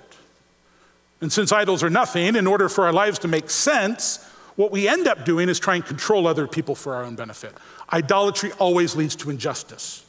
And 1.21 1.33
since 1.33 1.51
idols 1.51 1.83
are 1.83 1.91
nothing, 1.91 2.37
in 2.37 2.47
order 2.47 2.69
for 2.69 2.87
our 2.87 2.93
lives 2.93 3.19
to 3.21 3.29
make 3.29 3.51
sense, 3.51 4.25
what 4.57 4.71
we 4.71 4.89
end 4.89 5.07
up 5.07 5.25
doing 5.25 5.49
is 5.49 5.59
trying 5.59 5.83
to 5.83 5.89
control 5.89 6.27
other 6.27 6.47
people 6.47 6.75
for 6.75 6.95
our 6.95 7.05
own 7.05 7.17
benefit. 7.17 7.53
Idolatry 7.93 8.53
always 8.59 8.95
leads 8.95 9.17
to 9.17 9.31
injustice. 9.31 10.05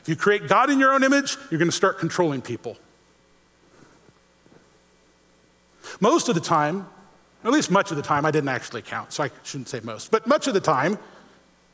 If 0.00 0.08
you 0.08 0.16
create 0.16 0.48
God 0.48 0.70
in 0.70 0.78
your 0.78 0.92
own 0.92 1.04
image, 1.04 1.36
you're 1.50 1.58
going 1.58 1.70
to 1.70 1.76
start 1.76 1.98
controlling 1.98 2.40
people. 2.40 2.76
Most 6.00 6.28
of 6.28 6.34
the 6.34 6.40
time, 6.40 6.86
at 7.44 7.52
least 7.52 7.70
much 7.70 7.90
of 7.90 7.96
the 7.96 8.02
time, 8.02 8.24
I 8.24 8.30
didn't 8.30 8.48
actually 8.48 8.82
count, 8.82 9.12
so 9.12 9.24
I 9.24 9.30
shouldn't 9.42 9.68
say 9.68 9.80
most, 9.80 10.10
but 10.10 10.26
much 10.26 10.46
of 10.46 10.54
the 10.54 10.60
time, 10.60 10.98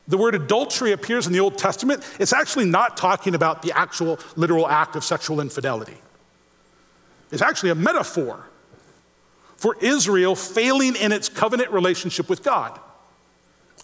the 0.09 0.17
word 0.17 0.35
adultery 0.35 0.93
appears 0.93 1.27
in 1.27 1.33
the 1.33 1.41
Old 1.41 1.59
Testament. 1.59 2.05
It's 2.21 2.33
actually 2.33 2.67
not 2.67 2.97
talking 2.97 3.35
about 3.35 3.63
the 3.63 3.77
actual 3.77 4.19
literal 4.37 4.69
act 4.69 4.95
of 4.95 5.05
sexual 5.05 5.41
infidelity. 5.41 5.97
It's 7.31 7.43
actually 7.43 7.71
a 7.71 7.75
metaphor 7.75 8.49
for 9.57 9.77
Israel 9.81 10.37
failing 10.37 10.97
in 10.97 11.13
its 11.13 11.29
covenant 11.29 11.71
relationship 11.71 12.29
with 12.29 12.43
God, 12.43 12.79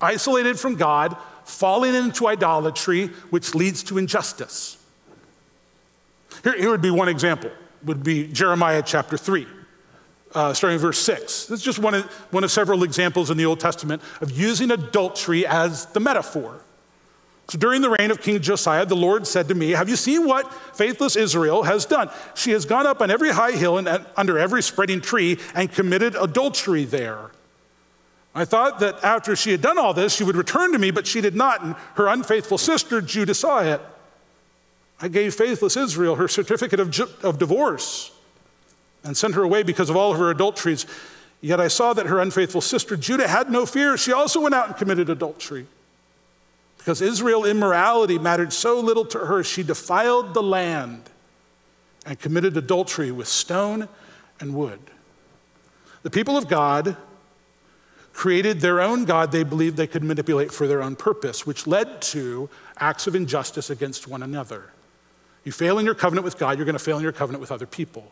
isolated 0.01 0.59
from 0.59 0.77
God, 0.77 1.17
falling 1.45 1.95
into 1.95 2.29
idolatry, 2.29 3.09
which 3.31 3.55
leads 3.55 3.83
to 3.85 3.99
injustice. 3.99 4.77
Here, 6.45 6.57
here 6.57 6.71
would 6.71 6.83
be 6.83 6.91
one 6.91 7.09
example, 7.09 7.51
would 7.85 8.03
be 8.05 8.27
Jeremiah 8.29 8.83
chapter 8.85 9.17
3 9.17 9.47
uh, 10.35 10.55
starting 10.55 10.79
verse 10.79 10.99
6. 10.99 11.47
This 11.47 11.51
is 11.51 11.63
just 11.63 11.79
one 11.79 11.95
of, 11.95 12.05
one 12.31 12.45
of 12.45 12.51
several 12.51 12.83
examples 12.83 13.31
in 13.31 13.37
the 13.37 13.47
Old 13.47 13.61
Testament 13.61 14.03
of 14.21 14.31
using 14.31 14.71
adultery 14.71 15.47
as 15.47 15.87
the 15.87 16.01
metaphor. 16.01 16.61
So 17.49 17.59
during 17.59 17.83
the 17.83 17.91
reign 17.91 18.11
of 18.11 18.21
King 18.23 18.41
Josiah, 18.41 18.87
the 18.87 18.97
Lord 18.97 19.27
said 19.27 19.49
to 19.49 19.55
me, 19.55 19.71
Have 19.71 19.89
you 19.89 19.97
seen 19.97 20.27
what 20.27 20.53
faithless 20.75 21.17
Israel 21.17 21.65
has 21.65 21.85
done? 21.85 22.11
She 22.35 22.53
has 22.53 22.65
gone 22.65 22.87
up 22.87 23.01
on 23.01 23.11
every 23.11 23.31
high 23.31 23.53
hill 23.53 23.79
and 23.79 23.89
under 24.17 24.39
every 24.39 24.63
spreading 24.63 25.01
tree 25.01 25.39
and 25.55 25.71
committed 25.71 26.15
adultery 26.15 26.85
there. 26.85 27.31
I 28.35 28.45
thought 28.47 28.79
that 28.81 29.03
after 29.05 29.37
she 29.37 29.51
had 29.51 29.61
done 29.61 29.77
all 29.77 29.93
this, 29.93 30.15
she 30.15 30.25
would 30.25 30.37
return 30.37 30.73
to 30.73 30.79
me, 30.79 30.91
but 30.91 31.07
she 31.07 31.21
did 31.21 31.35
not, 31.35 31.63
and 31.63 31.75
her 31.97 32.07
unfaithful 32.07 32.57
sister 32.57 33.03
Judah 33.03 33.35
saw 33.35 33.61
it. 33.61 33.81
I 35.01 35.09
gave 35.09 35.35
faithless 35.35 35.77
Israel 35.77 36.17
her 36.17 36.29
certificate 36.29 36.81
of, 36.81 36.99
of 37.25 37.39
divorce 37.39 38.13
and 39.05 39.17
sent 39.17 39.35
her 39.35 39.43
away 39.43 39.65
because 39.65 39.91
of 39.91 39.97
all 39.97 40.13
of 40.13 40.19
her 40.19 40.31
adulteries. 40.31 40.87
Yet 41.41 41.61
I 41.61 41.69
saw 41.69 41.93
that 41.93 42.07
her 42.07 42.21
unfaithful 42.21 42.61
sister 42.61 42.97
Judah 42.97 43.27
had 43.27 43.51
no 43.51 43.67
fear. 43.67 43.97
She 43.97 44.13
also 44.13 44.41
went 44.41 44.55
out 44.55 44.69
and 44.69 44.77
committed 44.77 45.11
adultery. 45.11 45.67
Because 46.83 47.01
Israel 47.01 47.45
immorality 47.45 48.19
mattered 48.19 48.53
so 48.53 48.81
little 48.81 49.05
to 49.05 49.21
her, 49.21 49.45
she 49.45 49.63
defiled 49.63 50.35
the 50.35 50.43
land 50.43 51.09
and 52.05 52.19
committed 52.19 52.57
adultery 52.57 53.13
with 53.13 53.29
stone 53.29 53.89
and 54.41 54.53
wood. 54.53 54.81
The 56.03 56.11
people 56.11 56.37
of 56.37 56.49
God 56.49 56.97
created 58.13 58.61
their 58.61 58.81
own 58.81 59.05
God 59.05 59.31
they 59.31 59.45
believed 59.45 59.77
they 59.77 59.87
could 59.87 60.03
manipulate 60.03 60.53
for 60.53 60.67
their 60.67 60.83
own 60.83 60.97
purpose, 60.97 61.47
which 61.47 61.69
led 61.69 62.03
to 62.03 62.51
acts 62.77 63.07
of 63.07 63.15
injustice 63.15 63.71
against 63.71 64.09
one 64.09 64.25
another. 64.25 64.73
You 65.45 65.53
fail 65.53 65.79
in 65.79 65.85
your 65.85 65.95
covenant 65.95 66.25
with 66.25 66.37
God, 66.37 66.59
you're 66.59 66.65
going 66.65 66.73
to 66.73 66.81
fail 66.81 66.97
in 66.97 67.05
your 67.05 67.13
covenant 67.13 67.41
with 67.41 67.53
other 67.53 67.67
people. 67.67 68.11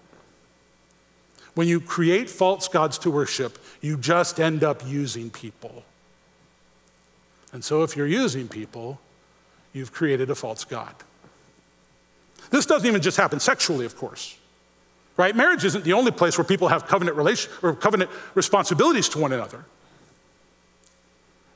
When 1.57 1.67
you 1.67 1.81
create 1.81 2.31
false 2.31 2.69
gods 2.69 2.99
to 2.99 3.11
worship, 3.11 3.59
you 3.81 3.97
just 3.97 4.39
end 4.39 4.63
up 4.63 4.87
using 4.87 5.29
people. 5.29 5.83
And 7.53 7.65
so, 7.65 7.83
if 7.83 7.97
you're 7.97 8.07
using 8.07 8.49
people, 8.49 9.01
you've 9.73 9.93
created 9.93 10.31
a 10.31 10.35
false 10.35 10.65
God. 10.65 10.95
This 12.51 12.67
doesn't 12.67 12.87
even 12.87 13.03
just 13.03 13.17
happen 13.17 13.41
sexually, 13.41 13.87
of 13.87 13.97
course. 13.97 14.37
Right? 15.17 15.35
Marriage 15.37 15.65
isn't 15.65 15.85
the 15.85 15.93
only 15.93 16.11
place 16.13 16.39
where 16.39 16.45
people 16.45 16.69
have 16.69 16.87
covenant 16.87 17.17
relation 17.17 17.53
or 17.63 17.75
covenant 17.75 18.11
responsibilities 18.35 19.09
to 19.11 19.19
one 19.19 19.33
another. 19.33 19.65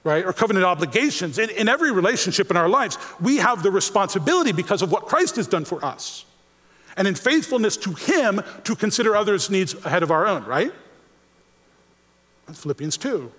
Right? 0.03 0.25
Or 0.25 0.33
covenant 0.33 0.67
obligations. 0.67 1.39
In, 1.39 1.49
in 1.51 1.69
every 1.69 1.91
relationship 1.91 2.51
in 2.51 2.57
our 2.57 2.69
lives, 2.69 2.99
we 3.21 3.39
have 3.39 3.63
the 3.63 3.71
responsibility 3.71 4.53
because 4.53 4.83
of 4.83 4.93
what 4.93 5.07
Christ 5.07 5.37
has 5.37 5.47
done 5.47 5.65
for 5.65 5.83
us 5.85 6.27
and 6.97 7.09
in 7.09 7.15
faithfulness 7.15 7.77
to 7.79 7.93
Him 7.93 8.43
to 8.65 8.77
consider 8.77 9.17
others' 9.17 9.51
needs 9.51 9.75
ahead 9.85 10.03
of 10.03 10.11
our 10.11 10.27
own, 10.27 10.45
right? 10.45 10.73
That's 12.47 12.61
Philippians 12.61 12.97
2. 12.99 13.33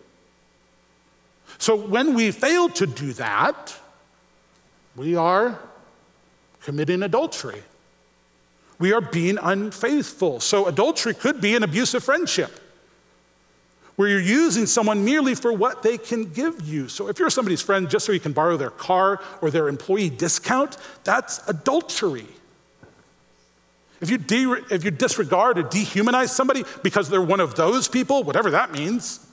So 1.57 1.75
when 1.75 2.13
we 2.13 2.31
fail 2.31 2.69
to 2.69 2.85
do 2.85 3.13
that, 3.13 3.75
we 4.95 5.15
are 5.15 5.59
committing 6.61 7.03
adultery. 7.03 7.61
We 8.79 8.91
are 8.93 9.01
being 9.01 9.37
unfaithful. 9.41 10.39
So 10.39 10.67
adultery 10.67 11.13
could 11.13 11.39
be 11.39 11.55
an 11.55 11.63
abusive 11.63 12.03
friendship 12.03 12.59
where 13.95 14.09
you're 14.09 14.19
using 14.19 14.65
someone 14.65 15.05
merely 15.05 15.35
for 15.35 15.53
what 15.53 15.81
they 15.81 15.97
can 15.97 16.25
give 16.31 16.61
you. 16.61 16.89
So 16.89 17.07
if 17.07 17.17
you're 17.17 17.29
somebody's 17.29 17.61
friend 17.61 17.89
just 17.89 18.05
so 18.05 18.11
you 18.11 18.19
can 18.19 18.33
borrow 18.33 18.57
their 18.57 18.69
car 18.69 19.21
or 19.41 19.49
their 19.49 19.69
employee 19.69 20.09
discount, 20.09 20.77
that's 21.05 21.47
adultery. 21.47 22.27
If 24.01 24.09
you, 24.09 24.17
de- 24.17 24.73
if 24.73 24.83
you 24.83 24.91
disregard 24.91 25.57
or 25.57 25.63
dehumanize 25.63 26.29
somebody 26.29 26.65
because 26.83 27.09
they're 27.09 27.21
one 27.21 27.39
of 27.39 27.55
those 27.55 27.87
people, 27.87 28.23
whatever 28.23 28.51
that 28.51 28.71
means, 28.71 29.25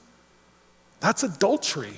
That's 1.02 1.24
adultery. 1.24 1.94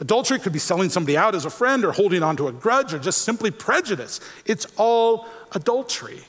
Adultery 0.00 0.38
could 0.38 0.54
be 0.54 0.58
selling 0.58 0.88
somebody 0.88 1.16
out 1.16 1.34
as 1.34 1.44
a 1.44 1.50
friend 1.50 1.84
or 1.84 1.92
holding 1.92 2.22
on 2.22 2.36
to 2.38 2.48
a 2.48 2.52
grudge 2.52 2.94
or 2.94 2.98
just 2.98 3.22
simply 3.22 3.50
prejudice. 3.50 4.18
It's 4.46 4.66
all 4.76 5.26
adultery. 5.52 6.22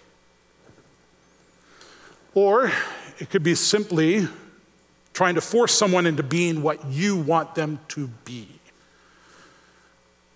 Or 2.34 2.70
it 3.18 3.30
could 3.30 3.44
be 3.44 3.56
simply 3.56 4.28
trying 5.14 5.36
to 5.36 5.42
force 5.42 5.74
someone 5.74 6.06
into 6.06 6.22
being 6.22 6.62
what 6.62 6.86
you 6.86 7.16
want 7.16 7.56
them 7.56 7.80
to 7.90 8.08
be. 8.26 8.50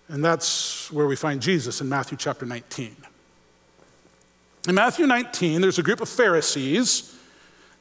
And 0.08 0.24
that's 0.24 0.90
where 0.90 1.06
we 1.06 1.14
find 1.14 1.42
Jesus 1.42 1.82
in 1.82 1.90
Matthew 1.90 2.16
chapter 2.16 2.46
19. 2.46 2.96
In 4.66 4.74
Matthew 4.74 5.06
19, 5.06 5.60
there's 5.60 5.78
a 5.78 5.82
group 5.82 6.00
of 6.00 6.08
Pharisees 6.08 7.14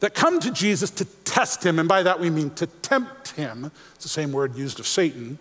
that 0.01 0.13
come 0.13 0.39
to 0.41 0.51
Jesus 0.51 0.89
to 0.89 1.05
test 1.05 1.65
him, 1.65 1.79
and 1.79 1.87
by 1.87 2.03
that 2.03 2.19
we 2.19 2.29
mean 2.29 2.49
to 2.51 2.67
tempt 2.67 3.31
him. 3.31 3.71
It's 3.95 4.03
the 4.03 4.09
same 4.09 4.31
word 4.31 4.55
used 4.55 4.79
of 4.79 4.87
Satan. 4.87 5.39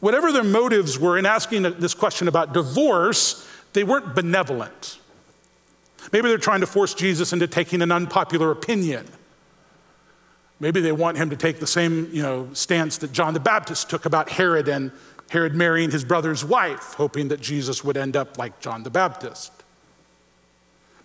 Whatever 0.00 0.32
their 0.32 0.44
motives 0.44 0.98
were 0.98 1.16
in 1.16 1.24
asking 1.24 1.62
this 1.62 1.94
question 1.94 2.28
about 2.28 2.52
divorce, 2.52 3.46
they 3.72 3.84
weren't 3.84 4.14
benevolent. 4.14 4.98
Maybe 6.12 6.28
they're 6.28 6.38
trying 6.38 6.60
to 6.60 6.66
force 6.66 6.94
Jesus 6.94 7.32
into 7.32 7.46
taking 7.46 7.82
an 7.82 7.92
unpopular 7.92 8.50
opinion. 8.50 9.06
Maybe 10.58 10.80
they 10.80 10.92
want 10.92 11.18
him 11.18 11.30
to 11.30 11.36
take 11.36 11.60
the 11.60 11.66
same 11.66 12.08
you 12.12 12.22
know, 12.22 12.48
stance 12.54 12.98
that 12.98 13.12
John 13.12 13.34
the 13.34 13.40
Baptist 13.40 13.90
took 13.90 14.06
about 14.06 14.30
Herod 14.30 14.68
and 14.68 14.92
Herod 15.28 15.54
marrying 15.54 15.90
his 15.90 16.04
brother's 16.04 16.44
wife, 16.44 16.94
hoping 16.94 17.28
that 17.28 17.40
Jesus 17.40 17.84
would 17.84 17.96
end 17.96 18.16
up 18.16 18.38
like 18.38 18.60
John 18.60 18.82
the 18.82 18.90
Baptist. 18.90 19.52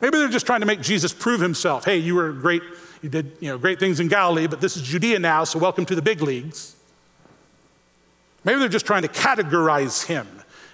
Maybe 0.01 0.17
they're 0.17 0.27
just 0.27 0.47
trying 0.47 0.61
to 0.61 0.65
make 0.65 0.81
Jesus 0.81 1.13
prove 1.13 1.39
himself. 1.39 1.85
Hey, 1.85 1.97
you 1.97 2.15
were 2.15 2.31
great, 2.31 2.63
you 3.01 3.09
did 3.09 3.37
you 3.39 3.49
know, 3.49 3.57
great 3.57 3.79
things 3.79 3.99
in 3.99 4.07
Galilee, 4.07 4.47
but 4.47 4.59
this 4.59 4.75
is 4.75 4.81
Judea 4.81 5.19
now, 5.19 5.43
so 5.43 5.59
welcome 5.59 5.85
to 5.85 5.95
the 5.95 6.01
big 6.01 6.21
leagues. 6.21 6.75
Maybe 8.43 8.59
they're 8.59 8.67
just 8.67 8.87
trying 8.87 9.03
to 9.03 9.07
categorize 9.07 10.05
him. 10.05 10.27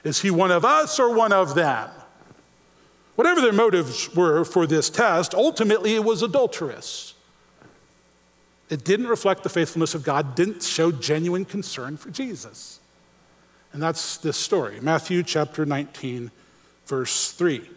Is 0.05 0.22
he 0.22 0.31
one 0.31 0.51
of 0.51 0.63
us 0.63 1.00
or 1.00 1.13
one 1.13 1.34
of 1.34 1.55
them? 1.55 1.89
Whatever 3.15 3.41
their 3.41 3.51
motives 3.51 4.13
were 4.15 4.46
for 4.46 4.65
this 4.65 4.89
test, 4.89 5.34
ultimately 5.34 5.96
it 5.96 6.03
was 6.03 6.22
adulterous. 6.22 7.13
It 8.69 8.86
didn't 8.86 9.07
reflect 9.07 9.43
the 9.43 9.50
faithfulness 9.50 9.96
of 9.96 10.03
God, 10.03 10.36
didn't 10.36 10.63
show 10.63 10.91
genuine 10.91 11.43
concern 11.43 11.98
for 11.98 12.10
Jesus. 12.12 12.79
And 13.74 13.81
that's 13.81 14.17
this 14.17 14.38
story 14.38 14.79
Matthew 14.79 15.24
chapter 15.24 15.65
19, 15.65 16.31
verse 16.86 17.31
3. 17.34 17.69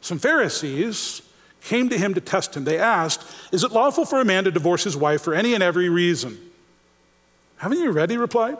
Some 0.00 0.18
Pharisees 0.18 1.22
came 1.62 1.88
to 1.90 1.98
him 1.98 2.14
to 2.14 2.20
test 2.20 2.56
him. 2.56 2.64
They 2.64 2.78
asked, 2.78 3.24
Is 3.52 3.64
it 3.64 3.72
lawful 3.72 4.04
for 4.04 4.20
a 4.20 4.24
man 4.24 4.44
to 4.44 4.50
divorce 4.50 4.84
his 4.84 4.96
wife 4.96 5.22
for 5.22 5.34
any 5.34 5.54
and 5.54 5.62
every 5.62 5.88
reason? 5.88 6.38
Haven't 7.58 7.80
you 7.80 7.90
read? 7.90 8.10
He 8.10 8.16
replied. 8.16 8.58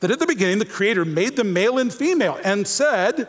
That 0.00 0.10
at 0.10 0.18
the 0.18 0.26
beginning, 0.26 0.58
the 0.58 0.66
Creator 0.66 1.06
made 1.06 1.36
them 1.36 1.54
male 1.54 1.78
and 1.78 1.92
female 1.92 2.38
and 2.44 2.68
said, 2.68 3.28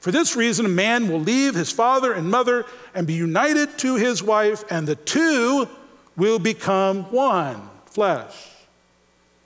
For 0.00 0.10
this 0.10 0.34
reason, 0.34 0.66
a 0.66 0.68
man 0.68 1.08
will 1.08 1.20
leave 1.20 1.54
his 1.54 1.70
father 1.70 2.12
and 2.12 2.28
mother 2.28 2.66
and 2.92 3.06
be 3.06 3.14
united 3.14 3.78
to 3.78 3.94
his 3.94 4.20
wife, 4.20 4.64
and 4.68 4.88
the 4.88 4.96
two 4.96 5.68
will 6.16 6.40
become 6.40 7.04
one 7.12 7.70
flesh. 7.86 8.48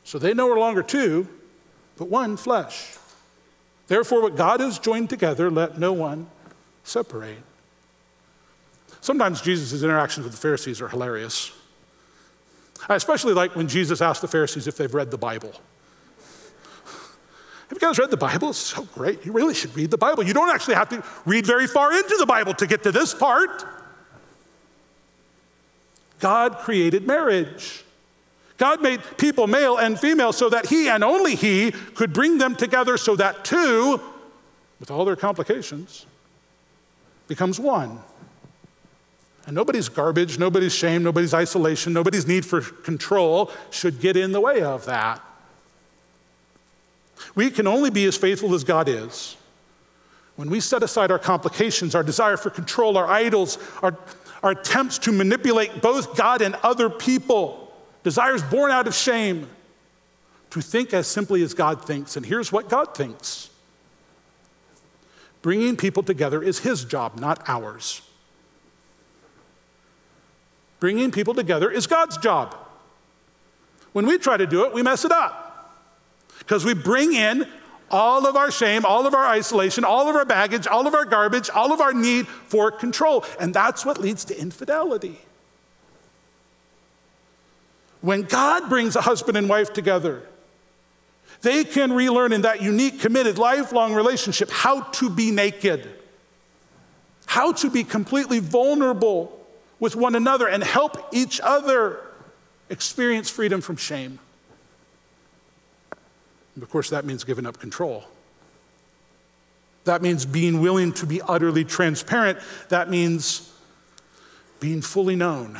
So 0.05 0.19
they 0.19 0.33
no 0.33 0.49
longer 0.49 0.83
two, 0.83 1.29
but 1.99 2.09
one 2.09 2.39
flesh. 2.39 2.97
Therefore, 3.89 4.23
what 4.23 4.37
God 4.37 4.61
has 4.61 4.79
joined 4.79 5.11
together, 5.11 5.51
let 5.51 5.79
no 5.79 5.93
one 5.93 6.29
separate. 6.87 7.39
Sometimes 9.01 9.41
Jesus' 9.41 9.83
interactions 9.83 10.25
with 10.25 10.33
the 10.33 10.41
Pharisees 10.41 10.81
are 10.81 10.89
hilarious. 10.89 11.53
I 12.89 12.95
especially 12.95 13.35
like 13.35 13.57
when 13.57 13.69
Jesus 13.69 14.01
asked 14.01 14.23
the 14.23 14.29
Pharisees 14.29 14.67
if 14.67 14.77
they've 14.77 14.93
read 14.93 15.11
the 15.11 15.19
Bible. 15.19 15.53
Have 17.69 17.73
you 17.73 17.81
guys 17.81 17.99
read 17.99 18.11
the 18.11 18.17
Bible? 18.17 18.51
It's 18.51 18.59
so 18.59 18.85
great. 18.95 19.27
You 19.27 19.33
really 19.33 19.55
should 19.55 19.75
read 19.77 19.91
the 19.91 19.99
Bible. 19.99 20.23
You 20.23 20.33
don't 20.33 20.51
actually 20.55 20.77
have 20.77 20.89
to 20.91 21.03
read 21.25 21.47
very 21.47 21.67
far 21.67 21.93
into 21.93 22.17
the 22.17 22.27
Bible 22.27 22.55
to 22.55 22.67
get 22.67 22.85
to 22.85 22.93
this 22.93 23.13
part. 23.13 23.65
God 26.21 26.59
created 26.59 27.07
marriage. 27.07 27.85
God 28.57 28.81
made 28.81 29.01
people 29.19 29.47
male 29.47 29.77
and 29.77 29.99
female 29.99 30.33
so 30.33 30.49
that 30.49 30.67
He 30.67 30.89
and 30.89 31.03
only 31.03 31.35
He 31.35 31.73
could 31.73 32.13
bring 32.13 32.39
them 32.39 32.55
together 32.55 32.97
so 32.97 33.17
that 33.17 33.45
two, 33.45 34.01
with 34.79 34.91
all 34.91 35.05
their 35.05 35.17
complications, 35.17 36.07
becomes 37.29 37.59
one. 37.59 38.01
And 39.47 39.55
nobody's 39.55 39.89
garbage, 39.89 40.39
nobody's 40.39 40.75
shame, 40.75 41.05
nobody's 41.05 41.33
isolation, 41.33 41.93
nobody's 41.93 42.27
need 42.27 42.45
for 42.45 42.61
control 42.61 43.53
should 43.71 44.01
get 44.01 44.17
in 44.17 44.33
the 44.33 44.41
way 44.41 44.63
of 44.63 44.87
that. 44.87 45.23
We 47.35 47.51
can 47.51 47.67
only 47.67 47.91
be 47.91 48.05
as 48.07 48.17
faithful 48.17 48.55
as 48.55 48.65
God 48.65 48.89
is 48.89 49.37
when 50.37 50.51
we 50.51 50.61
set 50.61 50.83
aside 50.83 51.11
our 51.11 51.19
complications, 51.19 51.95
our 51.95 52.03
desire 52.03 52.37
for 52.37 52.51
control, 52.51 52.97
our 52.97 53.07
idols, 53.07 53.59
our, 53.83 53.97
our 54.43 54.51
attempts 54.51 54.99
to 54.99 55.13
manipulate 55.13 55.81
both 55.81 56.17
God 56.17 56.43
and 56.43 56.55
other 56.57 56.91
people, 56.91 57.73
desires 58.03 58.43
born 58.43 58.71
out 58.71 58.87
of 58.87 58.95
shame, 58.95 59.49
to 60.51 60.61
think 60.61 60.93
as 60.93 61.07
simply 61.07 61.43
as 61.43 61.55
God 61.55 61.85
thinks. 61.85 62.17
And 62.17 62.25
here's 62.25 62.53
what 62.53 62.69
God 62.69 62.95
thinks 62.95 63.51
Bringing 65.47 65.77
people 65.77 66.03
together 66.03 66.43
is 66.43 66.59
his 66.59 66.85
job, 66.85 67.21
not 67.21 67.49
ours. 67.49 68.03
Bringing 70.81 71.13
people 71.13 71.35
together 71.35 71.71
is 71.71 71.87
God's 71.87 72.17
job. 72.17 72.57
When 73.93 74.07
we 74.07 74.19
try 74.19 74.37
to 74.37 74.47
do 74.49 74.65
it, 74.65 74.75
we 74.75 74.83
mess 74.83 75.05
it 75.05 75.13
up 75.13 75.73
because 76.41 76.65
we 76.65 76.75
bring 76.75 77.13
in 77.13 77.47
all 77.93 78.27
of 78.27 78.35
our 78.35 78.51
shame, 78.51 78.85
all 78.85 79.07
of 79.07 79.15
our 79.15 79.25
isolation, 79.25 79.85
all 79.85 80.09
of 80.09 80.17
our 80.17 80.25
baggage, 80.25 80.67
all 80.67 80.89
of 80.89 80.95
our 80.95 81.05
garbage, 81.05 81.49
all 81.49 81.73
of 81.73 81.81
our 81.81 81.93
need 81.93 82.27
for 82.27 82.73
control. 82.73 83.25
And 83.39 83.55
that's 83.55 83.87
what 83.87 83.99
leads 83.99 84.25
to 84.25 84.37
infidelity. 84.37 85.21
When 88.01 88.23
God 88.23 88.69
brings 88.69 88.97
a 88.97 89.01
husband 89.01 89.37
and 89.37 89.49
wife 89.49 89.73
together, 89.73 90.27
they 91.43 91.65
can 91.65 91.93
relearn 91.93 92.33
in 92.33 92.43
that 92.43 92.63
unique, 92.63 93.01
committed, 93.01 93.39
lifelong 93.39 93.95
relationship 93.95 94.51
how 94.51 94.81
to 94.83 95.11
be 95.11 95.31
naked, 95.31 95.89
how 97.27 97.53
to 97.53 97.71
be 97.71 97.85
completely 97.85 98.39
vulnerable 98.39 99.33
with 99.79 99.95
one 99.95 100.15
another 100.15 100.49
and 100.49 100.63
help 100.63 100.97
each 101.13 101.41
other 101.43 102.01
experience 102.71 103.31
freedom 103.31 103.61
from 103.61 103.77
shame. 103.77 104.19
And 106.55 106.63
of 106.63 106.71
course, 106.71 106.91
that 106.91 107.05
means 107.05 107.23
giving 107.23 107.47
up 107.47 107.61
control. 107.61 108.05
That 109.85 110.03
means 110.03 110.27
being 110.27 110.61
willing 110.61 110.93
to 110.95 111.07
be 111.07 111.23
utterly 111.23 111.65
transparent. 111.65 112.39
That 112.71 112.91
means 112.91 113.53
being 114.59 114.83
fully 114.83 115.15
known. 115.15 115.59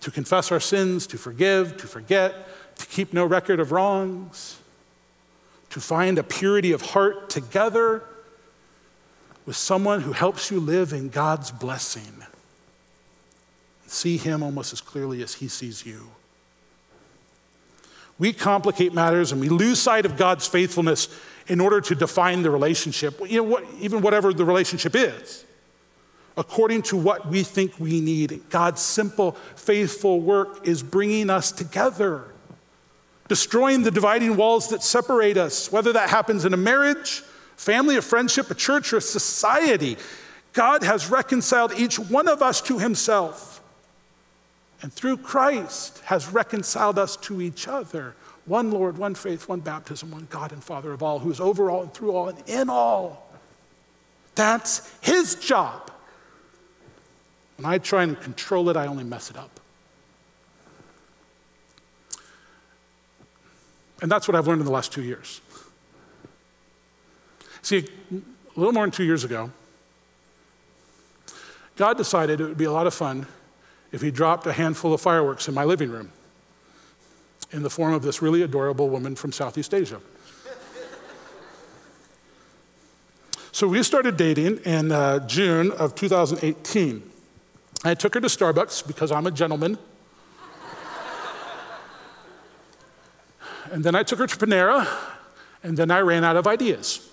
To 0.00 0.10
confess 0.10 0.50
our 0.50 0.60
sins, 0.60 1.06
to 1.08 1.18
forgive, 1.18 1.76
to 1.78 1.86
forget, 1.86 2.48
to 2.80 2.86
keep 2.86 3.12
no 3.12 3.26
record 3.26 3.60
of 3.60 3.72
wrongs, 3.72 4.58
to 5.68 5.80
find 5.80 6.18
a 6.18 6.22
purity 6.22 6.72
of 6.72 6.80
heart 6.80 7.28
together 7.28 8.02
with 9.44 9.54
someone 9.54 10.00
who 10.00 10.12
helps 10.12 10.50
you 10.50 10.58
live 10.58 10.94
in 10.94 11.10
God's 11.10 11.50
blessing. 11.50 12.24
See 13.86 14.16
Him 14.16 14.42
almost 14.42 14.72
as 14.72 14.80
clearly 14.80 15.22
as 15.22 15.34
He 15.34 15.48
sees 15.48 15.84
you. 15.84 16.08
We 18.18 18.32
complicate 18.32 18.94
matters 18.94 19.30
and 19.30 19.40
we 19.40 19.50
lose 19.50 19.78
sight 19.78 20.06
of 20.06 20.16
God's 20.16 20.46
faithfulness 20.46 21.08
in 21.48 21.60
order 21.60 21.82
to 21.82 21.94
define 21.94 22.42
the 22.42 22.50
relationship, 22.50 23.20
you 23.28 23.38
know, 23.38 23.42
what, 23.42 23.64
even 23.80 24.00
whatever 24.00 24.32
the 24.32 24.44
relationship 24.44 24.94
is, 24.94 25.44
according 26.36 26.82
to 26.82 26.96
what 26.96 27.28
we 27.28 27.42
think 27.42 27.78
we 27.78 28.00
need. 28.00 28.48
God's 28.48 28.80
simple, 28.80 29.32
faithful 29.54 30.20
work 30.20 30.66
is 30.66 30.82
bringing 30.82 31.28
us 31.28 31.52
together 31.52 32.24
destroying 33.30 33.84
the 33.84 33.92
dividing 33.92 34.36
walls 34.36 34.70
that 34.70 34.82
separate 34.82 35.36
us, 35.36 35.70
whether 35.70 35.92
that 35.92 36.10
happens 36.10 36.44
in 36.44 36.52
a 36.52 36.56
marriage, 36.56 37.22
family, 37.54 37.94
a 37.94 38.02
friendship, 38.02 38.50
a 38.50 38.56
church, 38.56 38.92
or 38.92 38.96
a 38.96 39.00
society. 39.00 39.96
God 40.52 40.82
has 40.82 41.08
reconciled 41.08 41.72
each 41.78 41.96
one 41.96 42.26
of 42.26 42.42
us 42.42 42.60
to 42.62 42.80
himself. 42.80 43.62
And 44.82 44.92
through 44.92 45.18
Christ 45.18 46.00
has 46.06 46.26
reconciled 46.26 46.98
us 46.98 47.16
to 47.18 47.40
each 47.40 47.68
other. 47.68 48.16
One 48.46 48.72
Lord, 48.72 48.98
one 48.98 49.14
faith, 49.14 49.48
one 49.48 49.60
baptism, 49.60 50.10
one 50.10 50.26
God 50.28 50.50
and 50.50 50.64
Father 50.64 50.90
of 50.90 51.00
all, 51.00 51.20
who 51.20 51.30
is 51.30 51.38
over 51.38 51.70
all 51.70 51.82
and 51.82 51.94
through 51.94 52.10
all 52.10 52.30
and 52.30 52.48
in 52.48 52.68
all. 52.68 53.30
That's 54.34 54.90
his 55.02 55.36
job. 55.36 55.88
When 57.58 57.64
I 57.64 57.78
try 57.78 58.02
and 58.02 58.20
control 58.20 58.70
it, 58.70 58.76
I 58.76 58.88
only 58.88 59.04
mess 59.04 59.30
it 59.30 59.36
up. 59.36 59.59
And 64.00 64.10
that's 64.10 64.26
what 64.26 64.34
I've 64.34 64.46
learned 64.46 64.60
in 64.60 64.66
the 64.66 64.72
last 64.72 64.92
two 64.92 65.02
years. 65.02 65.40
See, 67.62 67.86
a 68.10 68.58
little 68.58 68.72
more 68.72 68.84
than 68.84 68.90
two 68.90 69.04
years 69.04 69.24
ago, 69.24 69.50
God 71.76 71.96
decided 71.96 72.40
it 72.40 72.44
would 72.44 72.58
be 72.58 72.64
a 72.64 72.72
lot 72.72 72.86
of 72.86 72.94
fun 72.94 73.26
if 73.92 74.00
he 74.00 74.10
dropped 74.10 74.46
a 74.46 74.52
handful 74.52 74.94
of 74.94 75.00
fireworks 75.00 75.48
in 75.48 75.54
my 75.54 75.64
living 75.64 75.90
room 75.90 76.10
in 77.52 77.62
the 77.62 77.70
form 77.70 77.92
of 77.92 78.02
this 78.02 78.22
really 78.22 78.42
adorable 78.42 78.88
woman 78.88 79.16
from 79.16 79.32
Southeast 79.32 79.74
Asia. 79.74 80.00
so 83.52 83.66
we 83.66 83.82
started 83.82 84.16
dating 84.16 84.58
in 84.58 84.92
uh, 84.92 85.26
June 85.26 85.72
of 85.72 85.94
2018. 85.94 87.10
I 87.84 87.94
took 87.94 88.14
her 88.14 88.20
to 88.20 88.28
Starbucks 88.28 88.86
because 88.86 89.10
I'm 89.10 89.26
a 89.26 89.30
gentleman. 89.30 89.78
And 93.70 93.84
then 93.84 93.94
I 93.94 94.02
took 94.02 94.18
her 94.18 94.26
to 94.26 94.36
Panera, 94.36 94.86
and 95.62 95.76
then 95.76 95.90
I 95.90 96.00
ran 96.00 96.24
out 96.24 96.36
of 96.36 96.46
ideas. 96.46 97.06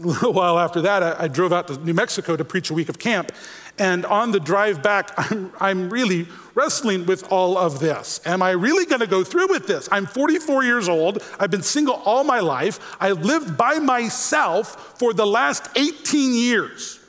a 0.00 0.06
little 0.06 0.32
while 0.32 0.58
after 0.58 0.80
that, 0.82 1.02
I, 1.02 1.24
I, 1.24 1.28
drove 1.28 1.52
out 1.52 1.68
to 1.68 1.76
New 1.84 1.94
Mexico 1.94 2.36
to 2.36 2.44
preach 2.44 2.70
a 2.70 2.74
week 2.74 2.88
of 2.88 2.98
camp. 2.98 3.32
And 3.78 4.06
on 4.06 4.30
the 4.30 4.40
drive 4.40 4.82
back, 4.82 5.12
I'm, 5.16 5.52
I'm 5.60 5.90
really 5.90 6.26
wrestling 6.54 7.06
with 7.06 7.30
all 7.30 7.58
of 7.58 7.80
this. 7.80 8.20
Am 8.24 8.42
I 8.42 8.50
really 8.50 8.86
going 8.86 9.00
to 9.00 9.06
go 9.06 9.24
through 9.24 9.48
with 9.48 9.66
this? 9.66 9.88
I'm 9.92 10.06
44 10.06 10.64
years 10.64 10.88
old. 10.88 11.22
I've 11.38 11.50
been 11.50 11.62
single 11.62 11.94
all 12.04 12.24
my 12.24 12.40
life. 12.40 12.96
I've 13.00 13.24
lived 13.24 13.56
by 13.56 13.78
myself 13.78 14.98
for 14.98 15.12
the 15.12 15.26
last 15.26 15.68
18 15.76 16.34
years. 16.34 16.99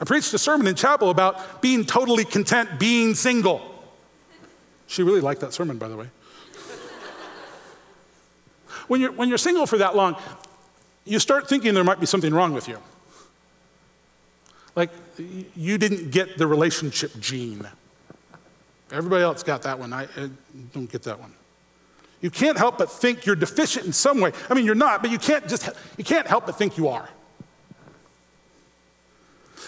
I 0.00 0.04
preached 0.04 0.32
a 0.32 0.38
sermon 0.38 0.66
in 0.66 0.74
chapel 0.74 1.10
about 1.10 1.60
being 1.60 1.84
totally 1.84 2.24
content 2.24 2.78
being 2.78 3.14
single. 3.14 3.60
She 4.86 5.02
really 5.02 5.20
liked 5.20 5.40
that 5.40 5.52
sermon, 5.52 5.76
by 5.76 5.88
the 5.88 5.96
way. 5.96 6.06
when, 8.86 9.00
you're, 9.00 9.12
when 9.12 9.28
you're 9.28 9.38
single 9.38 9.66
for 9.66 9.78
that 9.78 9.96
long, 9.96 10.16
you 11.04 11.18
start 11.18 11.48
thinking 11.48 11.74
there 11.74 11.84
might 11.84 12.00
be 12.00 12.06
something 12.06 12.32
wrong 12.32 12.52
with 12.52 12.68
you. 12.68 12.78
Like 14.76 14.90
you 15.56 15.78
didn't 15.78 16.10
get 16.10 16.38
the 16.38 16.46
relationship 16.46 17.18
gene. 17.18 17.66
Everybody 18.92 19.24
else 19.24 19.42
got 19.42 19.62
that 19.62 19.78
one. 19.78 19.92
I, 19.92 20.04
I, 20.04 20.30
don't 20.72 20.90
get 20.90 21.02
that 21.02 21.18
one. 21.18 21.32
You 22.20 22.30
can't 22.30 22.56
help 22.56 22.78
but 22.78 22.90
think 22.90 23.26
you're 23.26 23.36
deficient 23.36 23.86
in 23.86 23.92
some 23.92 24.20
way. 24.20 24.32
I 24.48 24.54
mean, 24.54 24.64
you're 24.64 24.74
not, 24.74 25.02
but 25.02 25.10
you 25.10 25.18
can't 25.18 25.48
just 25.48 25.68
you 25.96 26.04
can't 26.04 26.26
help 26.26 26.46
but 26.46 26.56
think 26.56 26.78
you 26.78 26.88
are. 26.88 27.08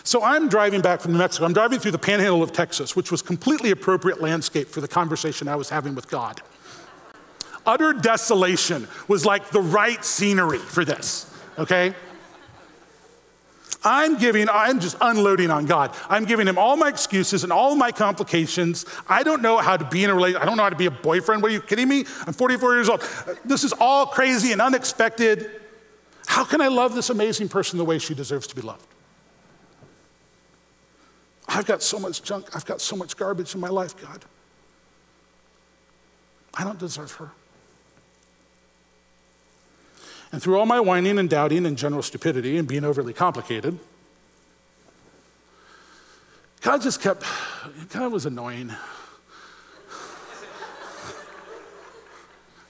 So 0.04 0.22
I'm 0.22 0.48
driving 0.48 0.80
back 0.80 1.00
from 1.00 1.12
New 1.12 1.18
Mexico. 1.18 1.44
I'm 1.44 1.52
driving 1.52 1.78
through 1.78 1.90
the 1.90 1.98
panhandle 1.98 2.42
of 2.42 2.52
Texas, 2.52 2.96
which 2.96 3.10
was 3.10 3.22
completely 3.22 3.70
appropriate 3.70 4.20
landscape 4.20 4.68
for 4.68 4.80
the 4.80 4.88
conversation 4.88 5.48
I 5.48 5.56
was 5.56 5.68
having 5.68 5.94
with 5.94 6.08
God. 6.08 6.40
Utter 7.66 7.92
desolation 7.92 8.88
was 9.08 9.26
like 9.26 9.50
the 9.50 9.60
right 9.60 10.04
scenery 10.04 10.58
for 10.58 10.84
this 10.84 11.30
okay? 11.60 11.94
I'm 13.82 14.18
giving, 14.18 14.48
I'm 14.50 14.78
just 14.78 14.96
unloading 15.00 15.50
on 15.50 15.64
God. 15.64 15.94
I'm 16.10 16.26
giving 16.26 16.46
him 16.46 16.58
all 16.58 16.76
my 16.76 16.88
excuses 16.88 17.44
and 17.44 17.52
all 17.52 17.74
my 17.74 17.92
complications. 17.92 18.84
I 19.08 19.22
don't 19.22 19.40
know 19.40 19.56
how 19.56 19.78
to 19.78 19.84
be 19.84 20.04
in 20.04 20.10
a 20.10 20.14
relationship. 20.14 20.42
I 20.42 20.46
don't 20.46 20.58
know 20.58 20.64
how 20.64 20.70
to 20.70 20.76
be 20.76 20.86
a 20.86 20.90
boyfriend. 20.90 21.40
What 21.40 21.50
are 21.50 21.54
you 21.54 21.62
kidding 21.62 21.88
me? 21.88 22.04
I'm 22.26 22.34
44 22.34 22.74
years 22.74 22.88
old. 22.90 23.02
This 23.44 23.64
is 23.64 23.72
all 23.72 24.06
crazy 24.06 24.52
and 24.52 24.60
unexpected. 24.60 25.62
How 26.26 26.44
can 26.44 26.60
I 26.60 26.68
love 26.68 26.94
this 26.94 27.08
amazing 27.08 27.48
person 27.48 27.78
the 27.78 27.84
way 27.84 27.98
she 27.98 28.14
deserves 28.14 28.46
to 28.48 28.54
be 28.54 28.60
loved? 28.60 28.86
I've 31.61 31.66
got 31.66 31.83
so 31.83 31.99
much 31.99 32.23
junk. 32.23 32.57
I've 32.57 32.64
got 32.64 32.81
so 32.81 32.96
much 32.96 33.18
garbage 33.18 33.55
in 33.55 33.61
my 33.61 33.68
life, 33.68 33.94
God. 34.01 34.25
I 36.55 36.64
don't 36.64 36.79
deserve 36.79 37.12
her. 37.16 37.33
And 40.33 40.42
through 40.42 40.59
all 40.59 40.64
my 40.64 40.81
whining 40.81 41.18
and 41.18 41.29
doubting 41.29 41.66
and 41.66 41.77
general 41.77 42.01
stupidity 42.01 42.57
and 42.57 42.66
being 42.66 42.83
overly 42.83 43.12
complicated, 43.12 43.79
God 46.62 46.81
just 46.81 47.03
kept, 47.03 47.25
God 47.90 48.11
was 48.11 48.25
annoying. 48.25 48.73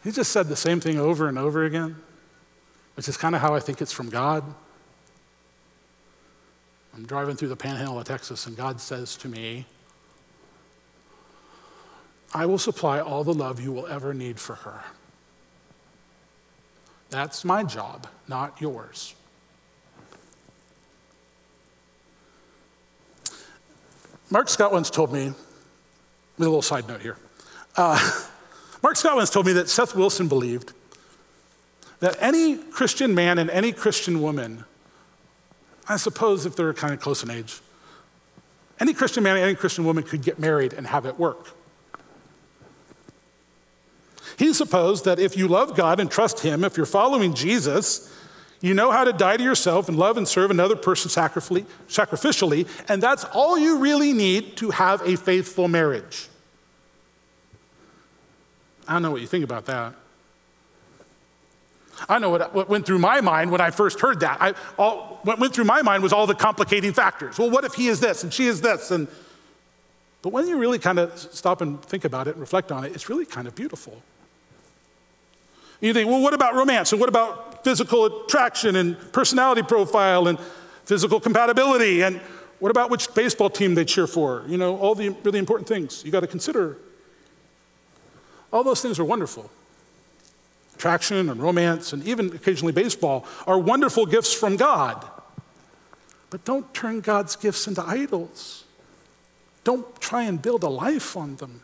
he 0.02 0.10
just 0.10 0.32
said 0.32 0.48
the 0.48 0.56
same 0.56 0.80
thing 0.80 0.98
over 0.98 1.28
and 1.28 1.38
over 1.38 1.64
again, 1.64 1.94
which 2.96 3.08
is 3.08 3.16
kind 3.16 3.36
of 3.36 3.40
how 3.40 3.54
I 3.54 3.60
think 3.60 3.80
it's 3.80 3.92
from 3.92 4.10
God. 4.10 4.42
I'm 7.00 7.06
driving 7.06 7.34
through 7.34 7.48
the 7.48 7.56
panhandle 7.56 7.98
of 7.98 8.04
Texas, 8.04 8.46
and 8.46 8.54
God 8.54 8.78
says 8.78 9.16
to 9.16 9.28
me, 9.28 9.64
I 12.34 12.44
will 12.44 12.58
supply 12.58 13.00
all 13.00 13.24
the 13.24 13.32
love 13.32 13.58
you 13.58 13.72
will 13.72 13.86
ever 13.86 14.12
need 14.12 14.38
for 14.38 14.54
her. 14.56 14.82
That's 17.08 17.42
my 17.42 17.64
job, 17.64 18.06
not 18.28 18.60
yours. 18.60 19.14
Mark 24.28 24.50
Scott 24.50 24.70
once 24.70 24.90
told 24.90 25.10
me, 25.10 25.28
with 25.28 25.36
a 26.36 26.42
little 26.42 26.60
side 26.60 26.86
note 26.86 27.00
here. 27.00 27.16
Uh, 27.78 27.98
Mark 28.82 28.96
Scott 28.96 29.16
once 29.16 29.30
told 29.30 29.46
me 29.46 29.54
that 29.54 29.70
Seth 29.70 29.94
Wilson 29.94 30.28
believed 30.28 30.74
that 32.00 32.18
any 32.20 32.58
Christian 32.58 33.14
man 33.14 33.38
and 33.38 33.48
any 33.48 33.72
Christian 33.72 34.20
woman, 34.20 34.66
I 35.88 35.96
suppose 35.96 36.46
if 36.46 36.56
they're 36.56 36.74
kind 36.74 36.94
of 36.94 37.00
close 37.00 37.22
in 37.22 37.30
age, 37.30 37.60
any 38.78 38.94
Christian 38.94 39.22
man 39.22 39.36
any 39.36 39.54
Christian 39.54 39.84
woman 39.84 40.04
could 40.04 40.22
get 40.22 40.38
married 40.38 40.72
and 40.72 40.86
have 40.86 41.06
it 41.06 41.18
work. 41.18 41.50
He 44.38 44.54
supposed 44.54 45.04
that 45.04 45.18
if 45.18 45.36
you 45.36 45.48
love 45.48 45.76
God 45.76 46.00
and 46.00 46.10
trust 46.10 46.40
Him, 46.40 46.64
if 46.64 46.76
you're 46.76 46.86
following 46.86 47.34
Jesus, 47.34 48.10
you 48.62 48.72
know 48.72 48.90
how 48.90 49.04
to 49.04 49.12
die 49.12 49.36
to 49.36 49.42
yourself 49.42 49.88
and 49.88 49.98
love 49.98 50.16
and 50.16 50.26
serve 50.26 50.50
another 50.50 50.76
person 50.76 51.10
sacrificially, 51.10 52.66
and 52.88 53.02
that's 53.02 53.24
all 53.24 53.58
you 53.58 53.78
really 53.78 54.12
need 54.12 54.56
to 54.58 54.70
have 54.70 55.02
a 55.06 55.16
faithful 55.16 55.68
marriage. 55.68 56.28
I 58.88 58.94
don't 58.94 59.02
know 59.02 59.10
what 59.10 59.20
you 59.20 59.26
think 59.26 59.44
about 59.44 59.66
that. 59.66 59.94
I 62.08 62.18
know 62.18 62.30
what, 62.30 62.54
what 62.54 62.68
went 62.68 62.86
through 62.86 62.98
my 62.98 63.20
mind 63.20 63.50
when 63.50 63.60
I 63.60 63.70
first 63.70 64.00
heard 64.00 64.20
that. 64.20 64.40
I, 64.40 64.54
all, 64.78 65.20
what 65.22 65.38
went 65.38 65.54
through 65.54 65.64
my 65.64 65.82
mind 65.82 66.02
was 66.02 66.12
all 66.12 66.26
the 66.26 66.34
complicating 66.34 66.92
factors. 66.92 67.38
Well, 67.38 67.50
what 67.50 67.64
if 67.64 67.74
he 67.74 67.88
is 67.88 68.00
this 68.00 68.22
and 68.22 68.32
she 68.32 68.46
is 68.46 68.60
this? 68.60 68.90
And, 68.90 69.08
but 70.22 70.32
when 70.32 70.46
you 70.48 70.58
really 70.58 70.78
kind 70.78 70.98
of 70.98 71.18
stop 71.18 71.60
and 71.60 71.82
think 71.82 72.04
about 72.04 72.28
it 72.28 72.32
and 72.32 72.40
reflect 72.40 72.72
on 72.72 72.84
it, 72.84 72.92
it's 72.94 73.08
really 73.08 73.26
kind 73.26 73.46
of 73.46 73.54
beautiful. 73.54 74.02
You 75.80 75.94
think, 75.94 76.08
well, 76.08 76.20
what 76.20 76.34
about 76.34 76.54
romance? 76.54 76.92
And 76.92 77.00
what 77.00 77.08
about 77.08 77.64
physical 77.64 78.24
attraction 78.24 78.76
and 78.76 78.96
personality 79.12 79.62
profile 79.62 80.28
and 80.28 80.38
physical 80.84 81.20
compatibility? 81.20 82.02
And 82.02 82.20
what 82.58 82.70
about 82.70 82.90
which 82.90 83.14
baseball 83.14 83.48
team 83.48 83.74
they 83.74 83.86
cheer 83.86 84.06
for? 84.06 84.44
You 84.46 84.58
know, 84.58 84.76
all 84.76 84.94
the 84.94 85.08
really 85.22 85.38
important 85.38 85.68
things 85.68 86.04
you 86.04 86.10
got 86.10 86.20
to 86.20 86.26
consider. 86.26 86.76
All 88.52 88.62
those 88.62 88.82
things 88.82 88.98
are 88.98 89.04
wonderful. 89.04 89.50
Attraction 90.80 91.28
and 91.28 91.42
romance 91.42 91.92
and 91.92 92.02
even 92.08 92.34
occasionally 92.34 92.72
baseball 92.72 93.26
are 93.46 93.58
wonderful 93.58 94.06
gifts 94.06 94.32
from 94.32 94.56
God. 94.56 95.04
But 96.30 96.46
don't 96.46 96.72
turn 96.72 97.02
God's 97.02 97.36
gifts 97.36 97.66
into 97.66 97.84
idols. 97.86 98.64
Don't 99.62 100.00
try 100.00 100.22
and 100.22 100.40
build 100.40 100.62
a 100.62 100.70
life 100.70 101.18
on 101.18 101.36
them. 101.36 101.60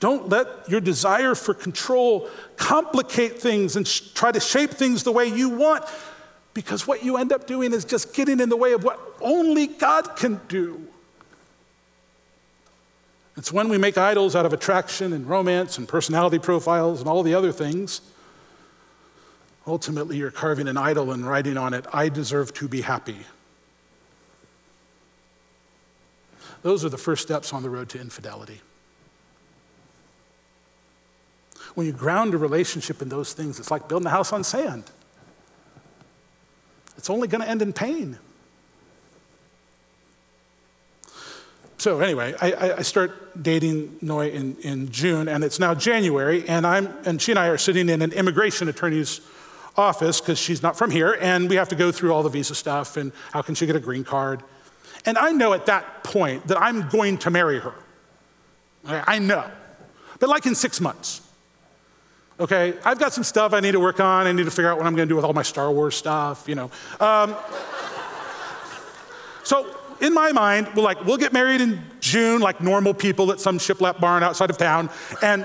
Don't 0.00 0.28
let 0.28 0.68
your 0.68 0.82
desire 0.82 1.34
for 1.34 1.54
control 1.54 2.28
complicate 2.58 3.40
things 3.40 3.74
and 3.74 3.88
sh- 3.88 4.12
try 4.12 4.30
to 4.30 4.40
shape 4.40 4.72
things 4.72 5.02
the 5.02 5.12
way 5.12 5.24
you 5.24 5.48
want, 5.48 5.86
because 6.52 6.86
what 6.86 7.02
you 7.02 7.16
end 7.16 7.32
up 7.32 7.46
doing 7.46 7.72
is 7.72 7.86
just 7.86 8.12
getting 8.12 8.38
in 8.40 8.50
the 8.50 8.56
way 8.56 8.74
of 8.74 8.84
what 8.84 9.00
only 9.22 9.66
God 9.66 10.14
can 10.14 10.42
do. 10.46 10.86
It's 13.36 13.52
when 13.52 13.68
we 13.68 13.78
make 13.78 13.96
idols 13.96 14.34
out 14.34 14.44
of 14.44 14.52
attraction 14.52 15.12
and 15.12 15.28
romance 15.28 15.78
and 15.78 15.88
personality 15.88 16.38
profiles 16.38 17.00
and 17.00 17.08
all 17.08 17.22
the 17.22 17.34
other 17.34 17.52
things. 17.52 18.00
Ultimately, 19.66 20.16
you're 20.16 20.30
carving 20.30 20.68
an 20.68 20.76
idol 20.76 21.12
and 21.12 21.26
writing 21.26 21.56
on 21.56 21.74
it, 21.74 21.86
I 21.92 22.08
deserve 22.08 22.52
to 22.54 22.68
be 22.68 22.80
happy. 22.80 23.18
Those 26.62 26.84
are 26.84 26.88
the 26.88 26.98
first 26.98 27.22
steps 27.22 27.52
on 27.52 27.62
the 27.62 27.70
road 27.70 27.88
to 27.90 28.00
infidelity. 28.00 28.60
When 31.74 31.86
you 31.86 31.92
ground 31.92 32.34
a 32.34 32.38
relationship 32.38 33.00
in 33.00 33.08
those 33.08 33.32
things, 33.32 33.58
it's 33.58 33.70
like 33.70 33.88
building 33.88 34.06
a 34.06 34.10
house 34.10 34.32
on 34.32 34.44
sand. 34.44 34.84
It's 36.96 37.08
only 37.08 37.28
going 37.28 37.42
to 37.42 37.48
end 37.48 37.62
in 37.62 37.72
pain. 37.72 38.18
So 41.80 42.00
anyway, 42.00 42.34
I, 42.38 42.74
I, 42.74 42.82
start 42.82 43.42
dating 43.42 43.96
Noi 44.02 44.28
in, 44.32 44.54
in 44.56 44.90
June, 44.90 45.28
and 45.28 45.42
it's 45.42 45.58
now 45.58 45.72
January, 45.72 46.46
and 46.46 46.66
I'm 46.66 46.94
and 47.06 47.22
she 47.22 47.32
and 47.32 47.38
I 47.38 47.46
are 47.46 47.56
sitting 47.56 47.88
in 47.88 48.02
an 48.02 48.12
immigration 48.12 48.68
attorney's 48.68 49.22
office 49.78 50.20
because 50.20 50.38
she's 50.38 50.62
not 50.62 50.76
from 50.76 50.90
here, 50.90 51.16
and 51.22 51.48
we 51.48 51.56
have 51.56 51.70
to 51.70 51.74
go 51.74 51.90
through 51.90 52.12
all 52.12 52.22
the 52.22 52.28
visa 52.28 52.54
stuff 52.54 52.98
and 52.98 53.12
how 53.32 53.40
can 53.40 53.54
she 53.54 53.64
get 53.64 53.76
a 53.76 53.80
green 53.80 54.04
card. 54.04 54.42
And 55.06 55.16
I 55.16 55.30
know 55.30 55.54
at 55.54 55.64
that 55.66 56.04
point 56.04 56.48
that 56.48 56.60
I'm 56.60 56.86
going 56.90 57.16
to 57.16 57.30
marry 57.30 57.60
her. 57.60 57.72
I 58.84 59.18
know, 59.18 59.50
but 60.18 60.28
like 60.28 60.44
in 60.44 60.54
six 60.54 60.82
months. 60.82 61.22
Okay, 62.38 62.74
I've 62.84 62.98
got 62.98 63.14
some 63.14 63.24
stuff 63.24 63.54
I 63.54 63.60
need 63.60 63.72
to 63.72 63.80
work 63.80 64.00
on. 64.00 64.26
I 64.26 64.32
need 64.32 64.44
to 64.44 64.50
figure 64.50 64.70
out 64.70 64.76
what 64.76 64.86
I'm 64.86 64.94
going 64.96 65.08
to 65.08 65.12
do 65.12 65.16
with 65.16 65.24
all 65.24 65.32
my 65.32 65.42
Star 65.42 65.72
Wars 65.72 65.96
stuff, 65.96 66.46
you 66.46 66.56
know. 66.56 66.70
Um, 67.00 67.34
so 69.44 69.79
in 70.00 70.14
my 70.14 70.32
mind, 70.32 70.68
we'll 70.74 70.84
like 70.84 71.04
we'll 71.04 71.16
get 71.16 71.32
married 71.32 71.60
in 71.60 71.80
June, 72.00 72.40
like 72.40 72.60
normal 72.60 72.94
people 72.94 73.32
at 73.32 73.40
some 73.40 73.58
shiplap 73.58 74.00
barn 74.00 74.22
outside 74.22 74.50
of 74.50 74.58
town, 74.58 74.90
and 75.22 75.44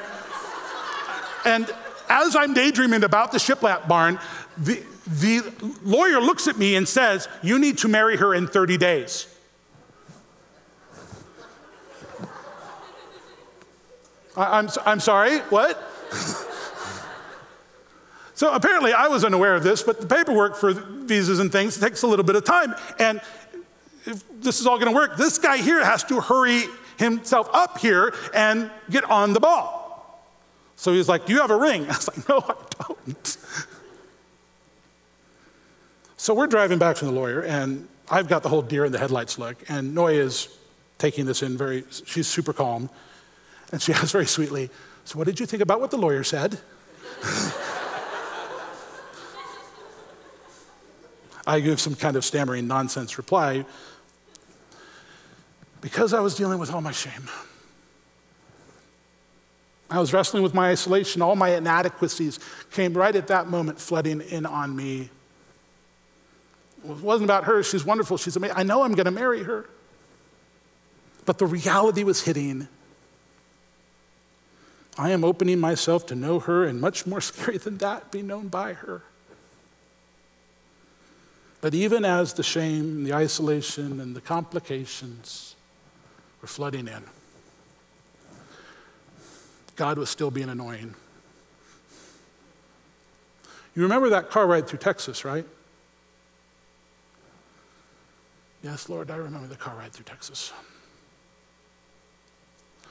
and 1.46 1.70
as 2.10 2.36
I'm 2.36 2.54
daydreaming 2.54 3.04
about 3.04 3.32
the 3.32 3.38
shiplap 3.38 3.88
barn, 3.88 4.20
the 4.58 4.82
the 5.08 5.42
lawyer 5.84 6.20
looks 6.20 6.48
at 6.48 6.58
me 6.58 6.76
and 6.76 6.88
says, 6.88 7.28
"You 7.42 7.60
need 7.60 7.78
to 7.80 7.88
marry 7.88 8.18
her 8.18 8.34
in 8.34 8.48
30 8.48 8.78
days." 8.78 9.28
I, 14.38 14.60
I'm 14.60 14.70
I'm 14.86 15.00
sorry, 15.00 15.40
what? 15.40 15.82
So 18.36 18.54
apparently 18.54 18.92
I 18.92 19.08
was 19.08 19.24
unaware 19.24 19.56
of 19.56 19.64
this, 19.64 19.82
but 19.82 20.02
the 20.02 20.08
paperwork 20.08 20.58
for 20.58 20.74
visas 20.74 21.40
and 21.40 21.50
things 21.50 21.80
takes 21.80 22.04
a 22.04 22.08
little 22.08 22.26
bit 22.26 22.36
of 22.36 22.44
time. 22.44 22.76
And 23.00 23.22
if 24.06 24.24
this 24.42 24.60
is 24.62 24.68
all 24.68 24.78
going 24.78 24.92
to 24.92 24.96
work, 24.96 25.18
this 25.18 25.38
guy 25.38 25.58
here 25.58 25.84
has 25.84 26.04
to 26.06 26.22
hurry 26.22 26.64
himself 26.98 27.50
up 27.54 27.78
here 27.80 28.14
and 28.34 28.70
get 28.90 29.04
on 29.06 29.34
the 29.34 29.40
ball. 29.40 29.84
So 30.76 30.94
he's 30.94 31.10
like, 31.10 31.26
Do 31.26 31.34
you 31.34 31.42
have 31.42 31.52
a 31.52 31.58
ring? 31.58 31.84
I 31.86 31.88
was 31.88 32.08
like, 32.08 32.30
No, 32.30 32.38
I 32.48 32.56
don't. 32.88 33.38
So 36.18 36.34
we're 36.34 36.48
driving 36.48 36.80
back 36.80 36.98
from 36.98 37.10
the 37.10 37.14
lawyer, 37.14 37.42
and 37.42 37.88
I've 38.10 38.28
got 38.28 38.42
the 38.44 38.50
whole 38.50 38.62
deer 38.62 38.86
in 38.86 38.92
the 38.92 38.98
headlights 38.98 39.38
look, 39.38 39.58
and 39.70 39.94
Noe 39.94 40.08
is 40.08 40.50
taking 40.98 41.26
this 41.26 41.44
in 41.44 41.58
very, 41.58 41.84
she's 41.90 42.28
super 42.28 42.54
calm. 42.54 42.90
And 43.72 43.82
she 43.82 43.94
asks 43.94 44.12
very 44.12 44.26
sweetly, 44.26 44.70
So 45.04 45.18
what 45.18 45.28
did 45.28 45.40
you 45.40 45.46
think 45.46 45.62
about 45.62 45.82
what 45.82 45.92
the 45.92 45.98
lawyer 45.98 46.24
said? 46.24 46.60
I 51.48 51.60
give 51.60 51.80
some 51.80 51.94
kind 51.96 52.16
of 52.18 52.26
stammering 52.26 52.68
nonsense 52.68 53.20
reply 53.20 53.66
because 55.86 56.16
I 56.16 56.20
was 56.20 56.34
dealing 56.34 56.58
with 56.58 56.74
all 56.74 56.82
my 56.82 56.92
shame. 56.92 57.30
I 59.88 60.00
was 60.00 60.14
wrestling 60.14 60.42
with 60.42 60.56
my 60.56 60.72
isolation. 60.72 61.22
All 61.22 61.36
my 61.36 61.50
inadequacies 61.50 62.40
came 62.72 62.96
right 62.96 63.16
at 63.16 63.28
that 63.28 63.50
moment 63.50 63.80
flooding 63.80 64.22
in 64.22 64.48
on 64.48 64.76
me. 64.76 65.12
It 66.84 67.04
wasn't 67.04 67.26
about 67.26 67.44
her. 67.44 67.62
She's 67.62 67.86
wonderful. 67.86 68.18
She's 68.18 68.36
amazing. 68.36 68.58
I 68.58 68.64
know 68.64 68.82
I'm 68.82 68.96
going 68.96 69.06
to 69.06 69.12
marry 69.12 69.44
her. 69.44 69.70
But 71.24 71.38
the 71.38 71.46
reality 71.46 72.04
was 72.04 72.24
hitting. 72.24 72.68
I 74.98 75.12
am 75.12 75.24
opening 75.24 75.60
myself 75.60 76.08
to 76.08 76.16
know 76.16 76.40
her, 76.40 76.64
and 76.64 76.82
much 76.82 77.06
more 77.06 77.22
scary 77.32 77.60
than 77.60 77.78
that, 77.78 78.10
be 78.10 78.24
known 78.24 78.48
by 78.48 78.74
her. 78.74 79.04
But 81.62 81.76
even 81.76 82.04
as 82.04 82.34
the 82.34 82.44
shame, 82.44 83.04
the 83.04 83.14
isolation, 83.14 84.00
and 84.00 84.16
the 84.16 84.22
complications 84.22 85.55
were 86.46 86.48
flooding 86.48 86.88
in, 86.88 87.02
God 89.76 89.98
was 89.98 90.12
still 90.12 90.30
being 90.30 90.48
annoying. 90.48 90.94
You 93.76 93.82
remember 93.82 94.10
that 94.10 94.30
car 94.30 94.46
ride 94.46 94.68
through 94.68 94.78
Texas, 94.78 95.26
right? 95.26 95.44
Yes, 98.62 98.90
Lord, 98.90 99.10
I 99.10 99.16
remember 99.16 99.48
the 99.48 99.56
car 99.56 99.76
ride 99.76 99.92
through 99.92 100.06
Texas. 100.06 100.54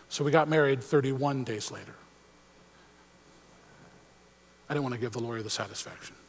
So 0.08 0.24
we 0.24 0.32
got 0.32 0.48
married 0.48 0.82
31 0.82 1.44
days 1.44 1.70
later. 1.70 1.94
I 4.68 4.74
didn't 4.74 4.82
want 4.82 4.96
to 4.96 5.00
give 5.00 5.12
the 5.12 5.20
lawyer 5.20 5.42
the 5.42 5.50
satisfaction. 5.50 6.16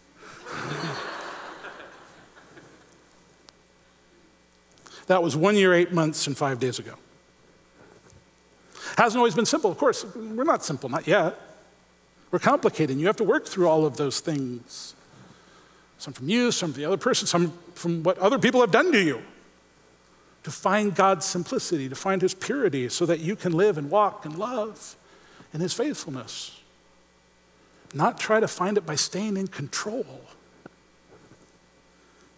That 5.08 5.22
was 5.22 5.36
one 5.36 5.56
year, 5.56 5.72
eight 5.72 5.92
months, 5.94 6.26
and 6.26 6.36
five 6.36 6.60
days 6.60 6.80
ago. 6.80 6.96
Hasn't 8.98 9.18
always 9.18 9.36
been 9.36 9.46
simple, 9.46 9.72
of 9.72 9.78
course. 9.78 10.06
We're 10.16 10.44
not 10.44 10.64
simple, 10.64 10.90
not 10.90 11.08
yet. 11.08 11.38
We're 12.32 12.40
complicated. 12.40 12.98
You 12.98 13.08
have 13.08 13.18
to 13.18 13.24
work 13.24 13.46
through 13.46 13.68
all 13.68 13.86
of 13.86 13.98
those 13.98 14.20
things. 14.20 14.96
Some 15.98 16.14
from 16.14 16.30
you, 16.30 16.52
some 16.52 16.72
from 16.72 16.82
the 16.82 16.86
other 16.86 16.98
person, 16.98 17.28
some 17.28 17.54
from 17.74 18.04
what 18.04 18.18
other 18.18 18.40
people 18.40 18.62
have 18.62 18.72
done 18.72 18.92
to 18.92 19.02
you. 19.02 19.22
To 20.44 20.52
find 20.52 20.94
God's 20.94 21.26
simplicity, 21.26 21.90
to 21.90 21.96
find 21.96 22.22
His 22.22 22.34
purity, 22.34 22.90
so 22.90 23.06
that 23.06 23.20
you 23.20 23.36
can 23.36 23.54
live 23.54 23.78
and 23.78 23.90
walk 23.90 24.26
and 24.26 24.38
love 24.38 24.96
in 25.54 25.60
His 25.62 25.74
faithfulness. 25.74 26.60
Not 27.94 28.20
try 28.20 28.40
to 28.40 28.48
find 28.48 28.78
it 28.78 28.86
by 28.86 28.96
staying 28.96 29.38
in 29.38 29.48
control. 29.48 30.22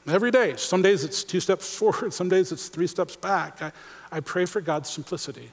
Every 0.08 0.32
day. 0.32 0.56
Some 0.56 0.82
days 0.82 1.04
it's 1.04 1.24
two 1.24 1.39
steps 1.39 1.76
forward, 1.78 2.13
some 2.13 2.30
days 2.30 2.52
it's 2.52 2.70
three 2.70 2.88
steps 2.88 3.15
back. 3.15 3.62
I, 3.62 3.72
I 4.12 4.20
pray 4.22 4.46
for 4.46 4.62
God's 4.62 4.89
simplicity. 4.89 5.50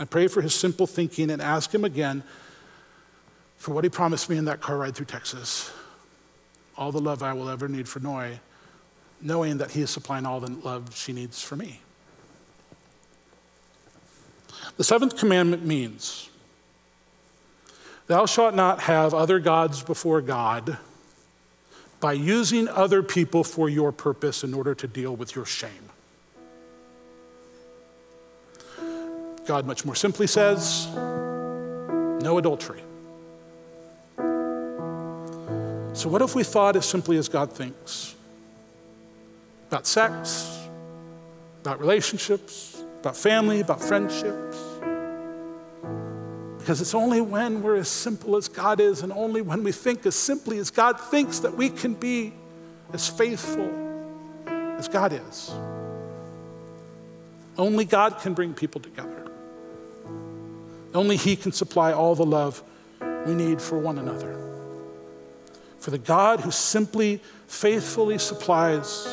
I 0.00 0.06
pray 0.06 0.28
for 0.28 0.40
his 0.40 0.54
simple 0.54 0.86
thinking 0.86 1.30
and 1.30 1.42
ask 1.42 1.72
him 1.74 1.84
again 1.84 2.22
for 3.58 3.74
what 3.74 3.84
he 3.84 3.90
promised 3.90 4.30
me 4.30 4.38
in 4.38 4.46
that 4.46 4.62
car 4.62 4.78
ride 4.78 4.94
through 4.94 5.06
Texas. 5.06 5.70
All 6.74 6.90
the 6.90 7.00
love 7.00 7.22
I 7.22 7.34
will 7.34 7.50
ever 7.50 7.68
need 7.68 7.86
for 7.86 8.00
Noe, 8.00 8.38
knowing 9.20 9.58
that 9.58 9.72
he 9.72 9.82
is 9.82 9.90
supplying 9.90 10.24
all 10.24 10.40
the 10.40 10.50
love 10.50 10.96
she 10.96 11.12
needs 11.12 11.42
for 11.42 11.54
me. 11.54 11.80
The 14.78 14.84
seventh 14.84 15.18
commandment 15.18 15.66
means, 15.66 16.30
Thou 18.06 18.24
shalt 18.24 18.54
not 18.54 18.80
have 18.80 19.12
other 19.12 19.38
gods 19.38 19.82
before 19.82 20.22
God 20.22 20.78
by 22.00 22.14
using 22.14 22.68
other 22.68 23.02
people 23.02 23.44
for 23.44 23.68
your 23.68 23.92
purpose 23.92 24.42
in 24.42 24.54
order 24.54 24.74
to 24.74 24.86
deal 24.86 25.14
with 25.14 25.36
your 25.36 25.44
shame. 25.44 25.89
God 29.50 29.66
much 29.66 29.84
more 29.84 29.96
simply 29.96 30.28
says, 30.28 30.86
no 30.94 32.38
adultery. 32.38 32.80
So, 35.92 36.08
what 36.08 36.22
if 36.22 36.36
we 36.36 36.44
thought 36.44 36.76
as 36.76 36.86
simply 36.86 37.16
as 37.16 37.28
God 37.28 37.50
thinks 37.50 38.14
about 39.66 39.88
sex, 39.88 40.56
about 41.62 41.80
relationships, 41.80 42.80
about 43.00 43.16
family, 43.16 43.58
about 43.58 43.80
friendships? 43.80 44.56
Because 46.60 46.80
it's 46.80 46.94
only 46.94 47.20
when 47.20 47.60
we're 47.60 47.78
as 47.78 47.88
simple 47.88 48.36
as 48.36 48.46
God 48.46 48.78
is 48.78 49.02
and 49.02 49.12
only 49.12 49.42
when 49.42 49.64
we 49.64 49.72
think 49.72 50.06
as 50.06 50.14
simply 50.14 50.58
as 50.58 50.70
God 50.70 51.00
thinks 51.00 51.40
that 51.40 51.56
we 51.56 51.70
can 51.70 51.94
be 51.94 52.32
as 52.92 53.08
faithful 53.08 53.68
as 54.46 54.86
God 54.86 55.12
is. 55.12 55.50
Only 57.58 57.84
God 57.84 58.20
can 58.20 58.32
bring 58.32 58.54
people 58.54 58.80
together. 58.80 59.19
Only 60.94 61.16
He 61.16 61.36
can 61.36 61.52
supply 61.52 61.92
all 61.92 62.14
the 62.14 62.24
love 62.24 62.62
we 63.26 63.34
need 63.34 63.60
for 63.60 63.78
one 63.78 63.98
another. 63.98 64.36
For 65.78 65.90
the 65.90 65.98
God 65.98 66.40
who 66.40 66.50
simply, 66.50 67.20
faithfully 67.46 68.18
supplies 68.18 69.06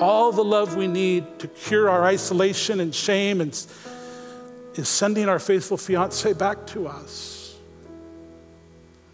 all 0.00 0.32
the 0.32 0.44
love 0.44 0.76
we 0.76 0.86
need 0.86 1.38
to 1.40 1.46
cure 1.46 1.90
our 1.90 2.04
isolation 2.04 2.80
and 2.80 2.94
shame 2.94 3.40
and 3.40 3.50
is 4.74 4.88
sending 4.88 5.28
our 5.28 5.38
faithful 5.38 5.76
fiance 5.76 6.32
back 6.32 6.66
to 6.68 6.88
us. 6.88 7.54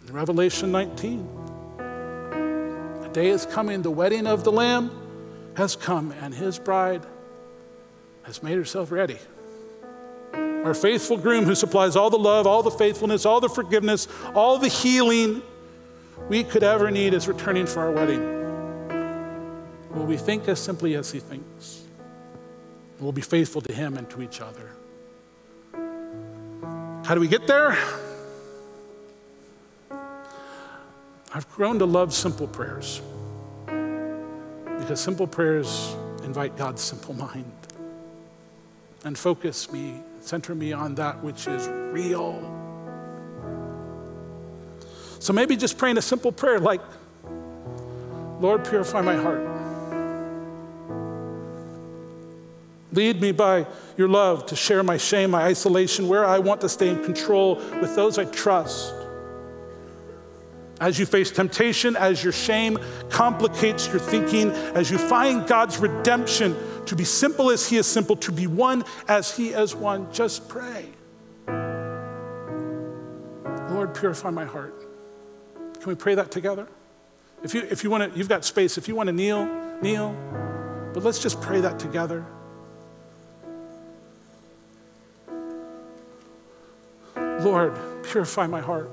In 0.07 0.13
Revelation 0.13 0.71
19, 0.71 1.27
the 3.01 3.09
day 3.11 3.27
is 3.27 3.45
coming, 3.45 3.81
the 3.81 3.91
wedding 3.91 4.25
of 4.25 4.45
the 4.45 4.51
Lamb 4.51 4.91
has 5.57 5.75
come, 5.75 6.13
and 6.21 6.33
his 6.33 6.57
bride 6.57 7.05
has 8.23 8.41
made 8.41 8.57
herself 8.57 8.91
ready. 8.91 9.17
Our 10.67 10.73
faithful 10.73 11.15
groom, 11.15 11.45
who 11.45 11.55
supplies 11.55 11.95
all 11.95 12.09
the 12.09 12.19
love, 12.19 12.45
all 12.45 12.61
the 12.61 12.71
faithfulness, 12.71 13.25
all 13.25 13.39
the 13.39 13.47
forgiveness, 13.47 14.05
all 14.35 14.57
the 14.57 14.67
healing 14.67 15.41
we 16.27 16.43
could 16.43 16.61
ever 16.61 16.91
need, 16.91 17.13
is 17.13 17.25
returning 17.25 17.65
for 17.65 17.79
our 17.79 17.91
wedding. 17.91 18.19
Will 19.91 20.05
we 20.05 20.17
think 20.17 20.45
as 20.49 20.59
simply 20.59 20.95
as 20.95 21.09
he 21.09 21.21
thinks? 21.21 21.85
We'll 22.99 23.13
be 23.13 23.21
faithful 23.21 23.61
to 23.61 23.71
him 23.71 23.95
and 23.95 24.09
to 24.09 24.21
each 24.21 24.41
other. 24.41 24.69
How 27.05 27.15
do 27.15 27.21
we 27.21 27.29
get 27.29 27.47
there? 27.47 27.77
I've 31.33 31.49
grown 31.55 31.79
to 31.79 31.85
love 31.85 32.13
simple 32.13 32.45
prayers 32.47 33.01
because 34.79 34.99
simple 34.99 35.27
prayers 35.27 35.95
invite 36.25 36.57
God's 36.57 36.81
simple 36.81 37.13
mind 37.13 37.53
and 39.05 39.17
focus 39.17 39.71
me, 39.71 40.01
center 40.27 40.53
me 40.53 40.73
on 40.73 40.95
that 40.95 41.23
which 41.23 41.47
is 41.47 41.67
real. 41.93 42.33
So 45.19 45.33
maybe 45.33 45.55
just 45.55 45.77
praying 45.77 45.97
a 45.97 46.01
simple 46.01 46.31
prayer 46.31 46.59
like, 46.59 46.81
Lord, 48.39 48.67
purify 48.67 49.01
my 49.01 49.15
heart. 49.15 49.57
Lead 52.91 53.21
me 53.21 53.31
by 53.31 53.65
your 53.97 54.07
love 54.07 54.45
to 54.47 54.55
share 54.55 54.83
my 54.83 54.97
shame, 54.97 55.31
my 55.31 55.43
isolation, 55.43 56.07
where 56.07 56.25
I 56.25 56.39
want 56.39 56.61
to 56.61 56.69
stay 56.69 56.89
in 56.89 57.03
control 57.03 57.55
with 57.81 57.95
those 57.95 58.17
I 58.17 58.25
trust. 58.25 58.93
As 60.79 60.99
you 60.99 61.05
face 61.05 61.31
temptation, 61.31 61.95
as 61.95 62.23
your 62.23 62.33
shame 62.33 62.77
complicates 63.09 63.87
your 63.87 63.99
thinking, 63.99 64.51
as 64.51 64.91
you 64.91 64.97
find 64.97 65.47
God's 65.47 65.79
redemption 65.79 66.55
to 66.87 66.95
be 66.95 67.03
simple 67.03 67.51
as 67.51 67.67
He 67.69 67.77
is 67.77 67.87
simple, 67.87 68.15
to 68.17 68.31
be 68.31 68.47
one 68.47 68.83
as 69.07 69.35
He 69.35 69.49
is 69.49 69.75
one, 69.75 70.11
just 70.11 70.49
pray. 70.49 70.87
Lord, 73.69 73.93
purify 73.93 74.29
my 74.29 74.45
heart. 74.45 74.73
Can 75.79 75.85
we 75.85 75.95
pray 75.95 76.15
that 76.15 76.31
together? 76.31 76.67
If 77.43 77.53
you, 77.53 77.61
if 77.69 77.83
you 77.83 77.89
want 77.89 78.11
to, 78.11 78.17
you've 78.17 78.29
got 78.29 78.43
space. 78.43 78.77
If 78.77 78.87
you 78.87 78.95
want 78.95 79.07
to 79.07 79.13
kneel, 79.13 79.45
kneel. 79.81 80.15
But 80.93 81.03
let's 81.03 81.19
just 81.19 81.39
pray 81.41 81.61
that 81.61 81.77
together. 81.77 82.25
Lord, 87.15 87.77
purify 88.03 88.47
my 88.47 88.61
heart. 88.61 88.91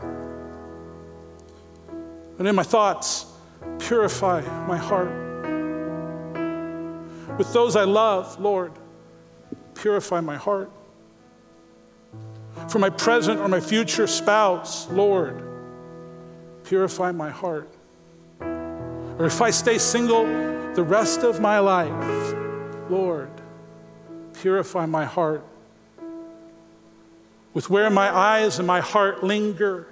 And 2.39 2.47
in 2.47 2.55
my 2.55 2.63
thoughts, 2.63 3.27
purify 3.79 4.43
my 4.67 4.77
heart. 4.77 5.34
With 7.39 7.53
those 7.53 7.75
I 7.75 7.85
love, 7.85 8.39
Lord, 8.41 8.73
purify 9.75 10.21
my 10.21 10.37
heart. 10.37 10.71
For 12.69 12.79
my 12.79 12.91
present 12.91 13.41
or 13.41 13.49
my 13.49 13.61
future 13.61 14.07
spouse, 14.07 14.89
Lord, 14.91 15.43
purify 16.65 17.13
my 17.13 17.31
heart. 17.31 17.69
Or 18.41 19.27
if 19.27 19.43
I 19.43 19.51
stay 19.51 19.79
single 19.79 20.25
the 20.75 20.83
rest 20.83 21.21
of 21.21 21.41
my 21.41 21.59
life, 21.59 22.35
Lord, 22.89 23.31
purify 24.35 24.87
my 24.87 25.05
heart. 25.05 25.45
With 27.53 27.71
where 27.71 27.91
my 27.91 28.15
eyes 28.15 28.59
and 28.59 28.67
my 28.67 28.81
heart 28.81 29.23
linger, 29.23 29.87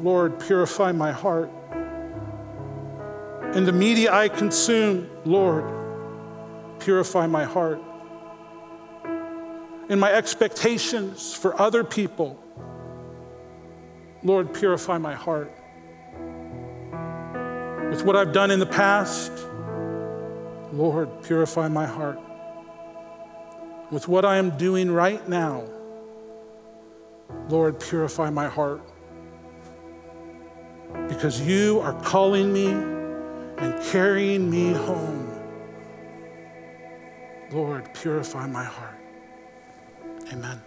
Lord, 0.00 0.38
purify 0.40 0.92
my 0.92 1.12
heart. 1.12 1.50
In 3.54 3.64
the 3.64 3.72
media 3.72 4.12
I 4.12 4.28
consume, 4.28 5.08
Lord, 5.26 5.64
purify 6.78 7.26
my 7.26 7.42
heart. 7.42 7.82
In 9.88 9.98
my 9.98 10.12
expectations 10.12 11.34
for 11.34 11.60
other 11.60 11.82
people, 11.82 12.40
Lord, 14.22 14.54
purify 14.54 14.98
my 14.98 15.14
heart. 15.14 15.52
With 17.90 18.04
what 18.04 18.14
I've 18.14 18.32
done 18.32 18.52
in 18.52 18.60
the 18.60 18.66
past, 18.66 19.32
Lord, 20.72 21.22
purify 21.24 21.66
my 21.68 21.86
heart. 21.86 22.20
With 23.90 24.06
what 24.06 24.24
I 24.24 24.36
am 24.36 24.56
doing 24.56 24.92
right 24.92 25.28
now, 25.28 25.64
Lord, 27.48 27.80
purify 27.80 28.30
my 28.30 28.46
heart 28.46 28.80
because 31.08 31.40
you 31.40 31.80
are 31.80 32.00
calling 32.02 32.52
me 32.52 32.95
and 33.58 33.82
carrying 33.84 34.50
me 34.50 34.72
home. 34.72 35.32
Lord, 37.50 37.92
purify 37.94 38.46
my 38.46 38.64
heart. 38.64 39.00
Amen. 40.32 40.60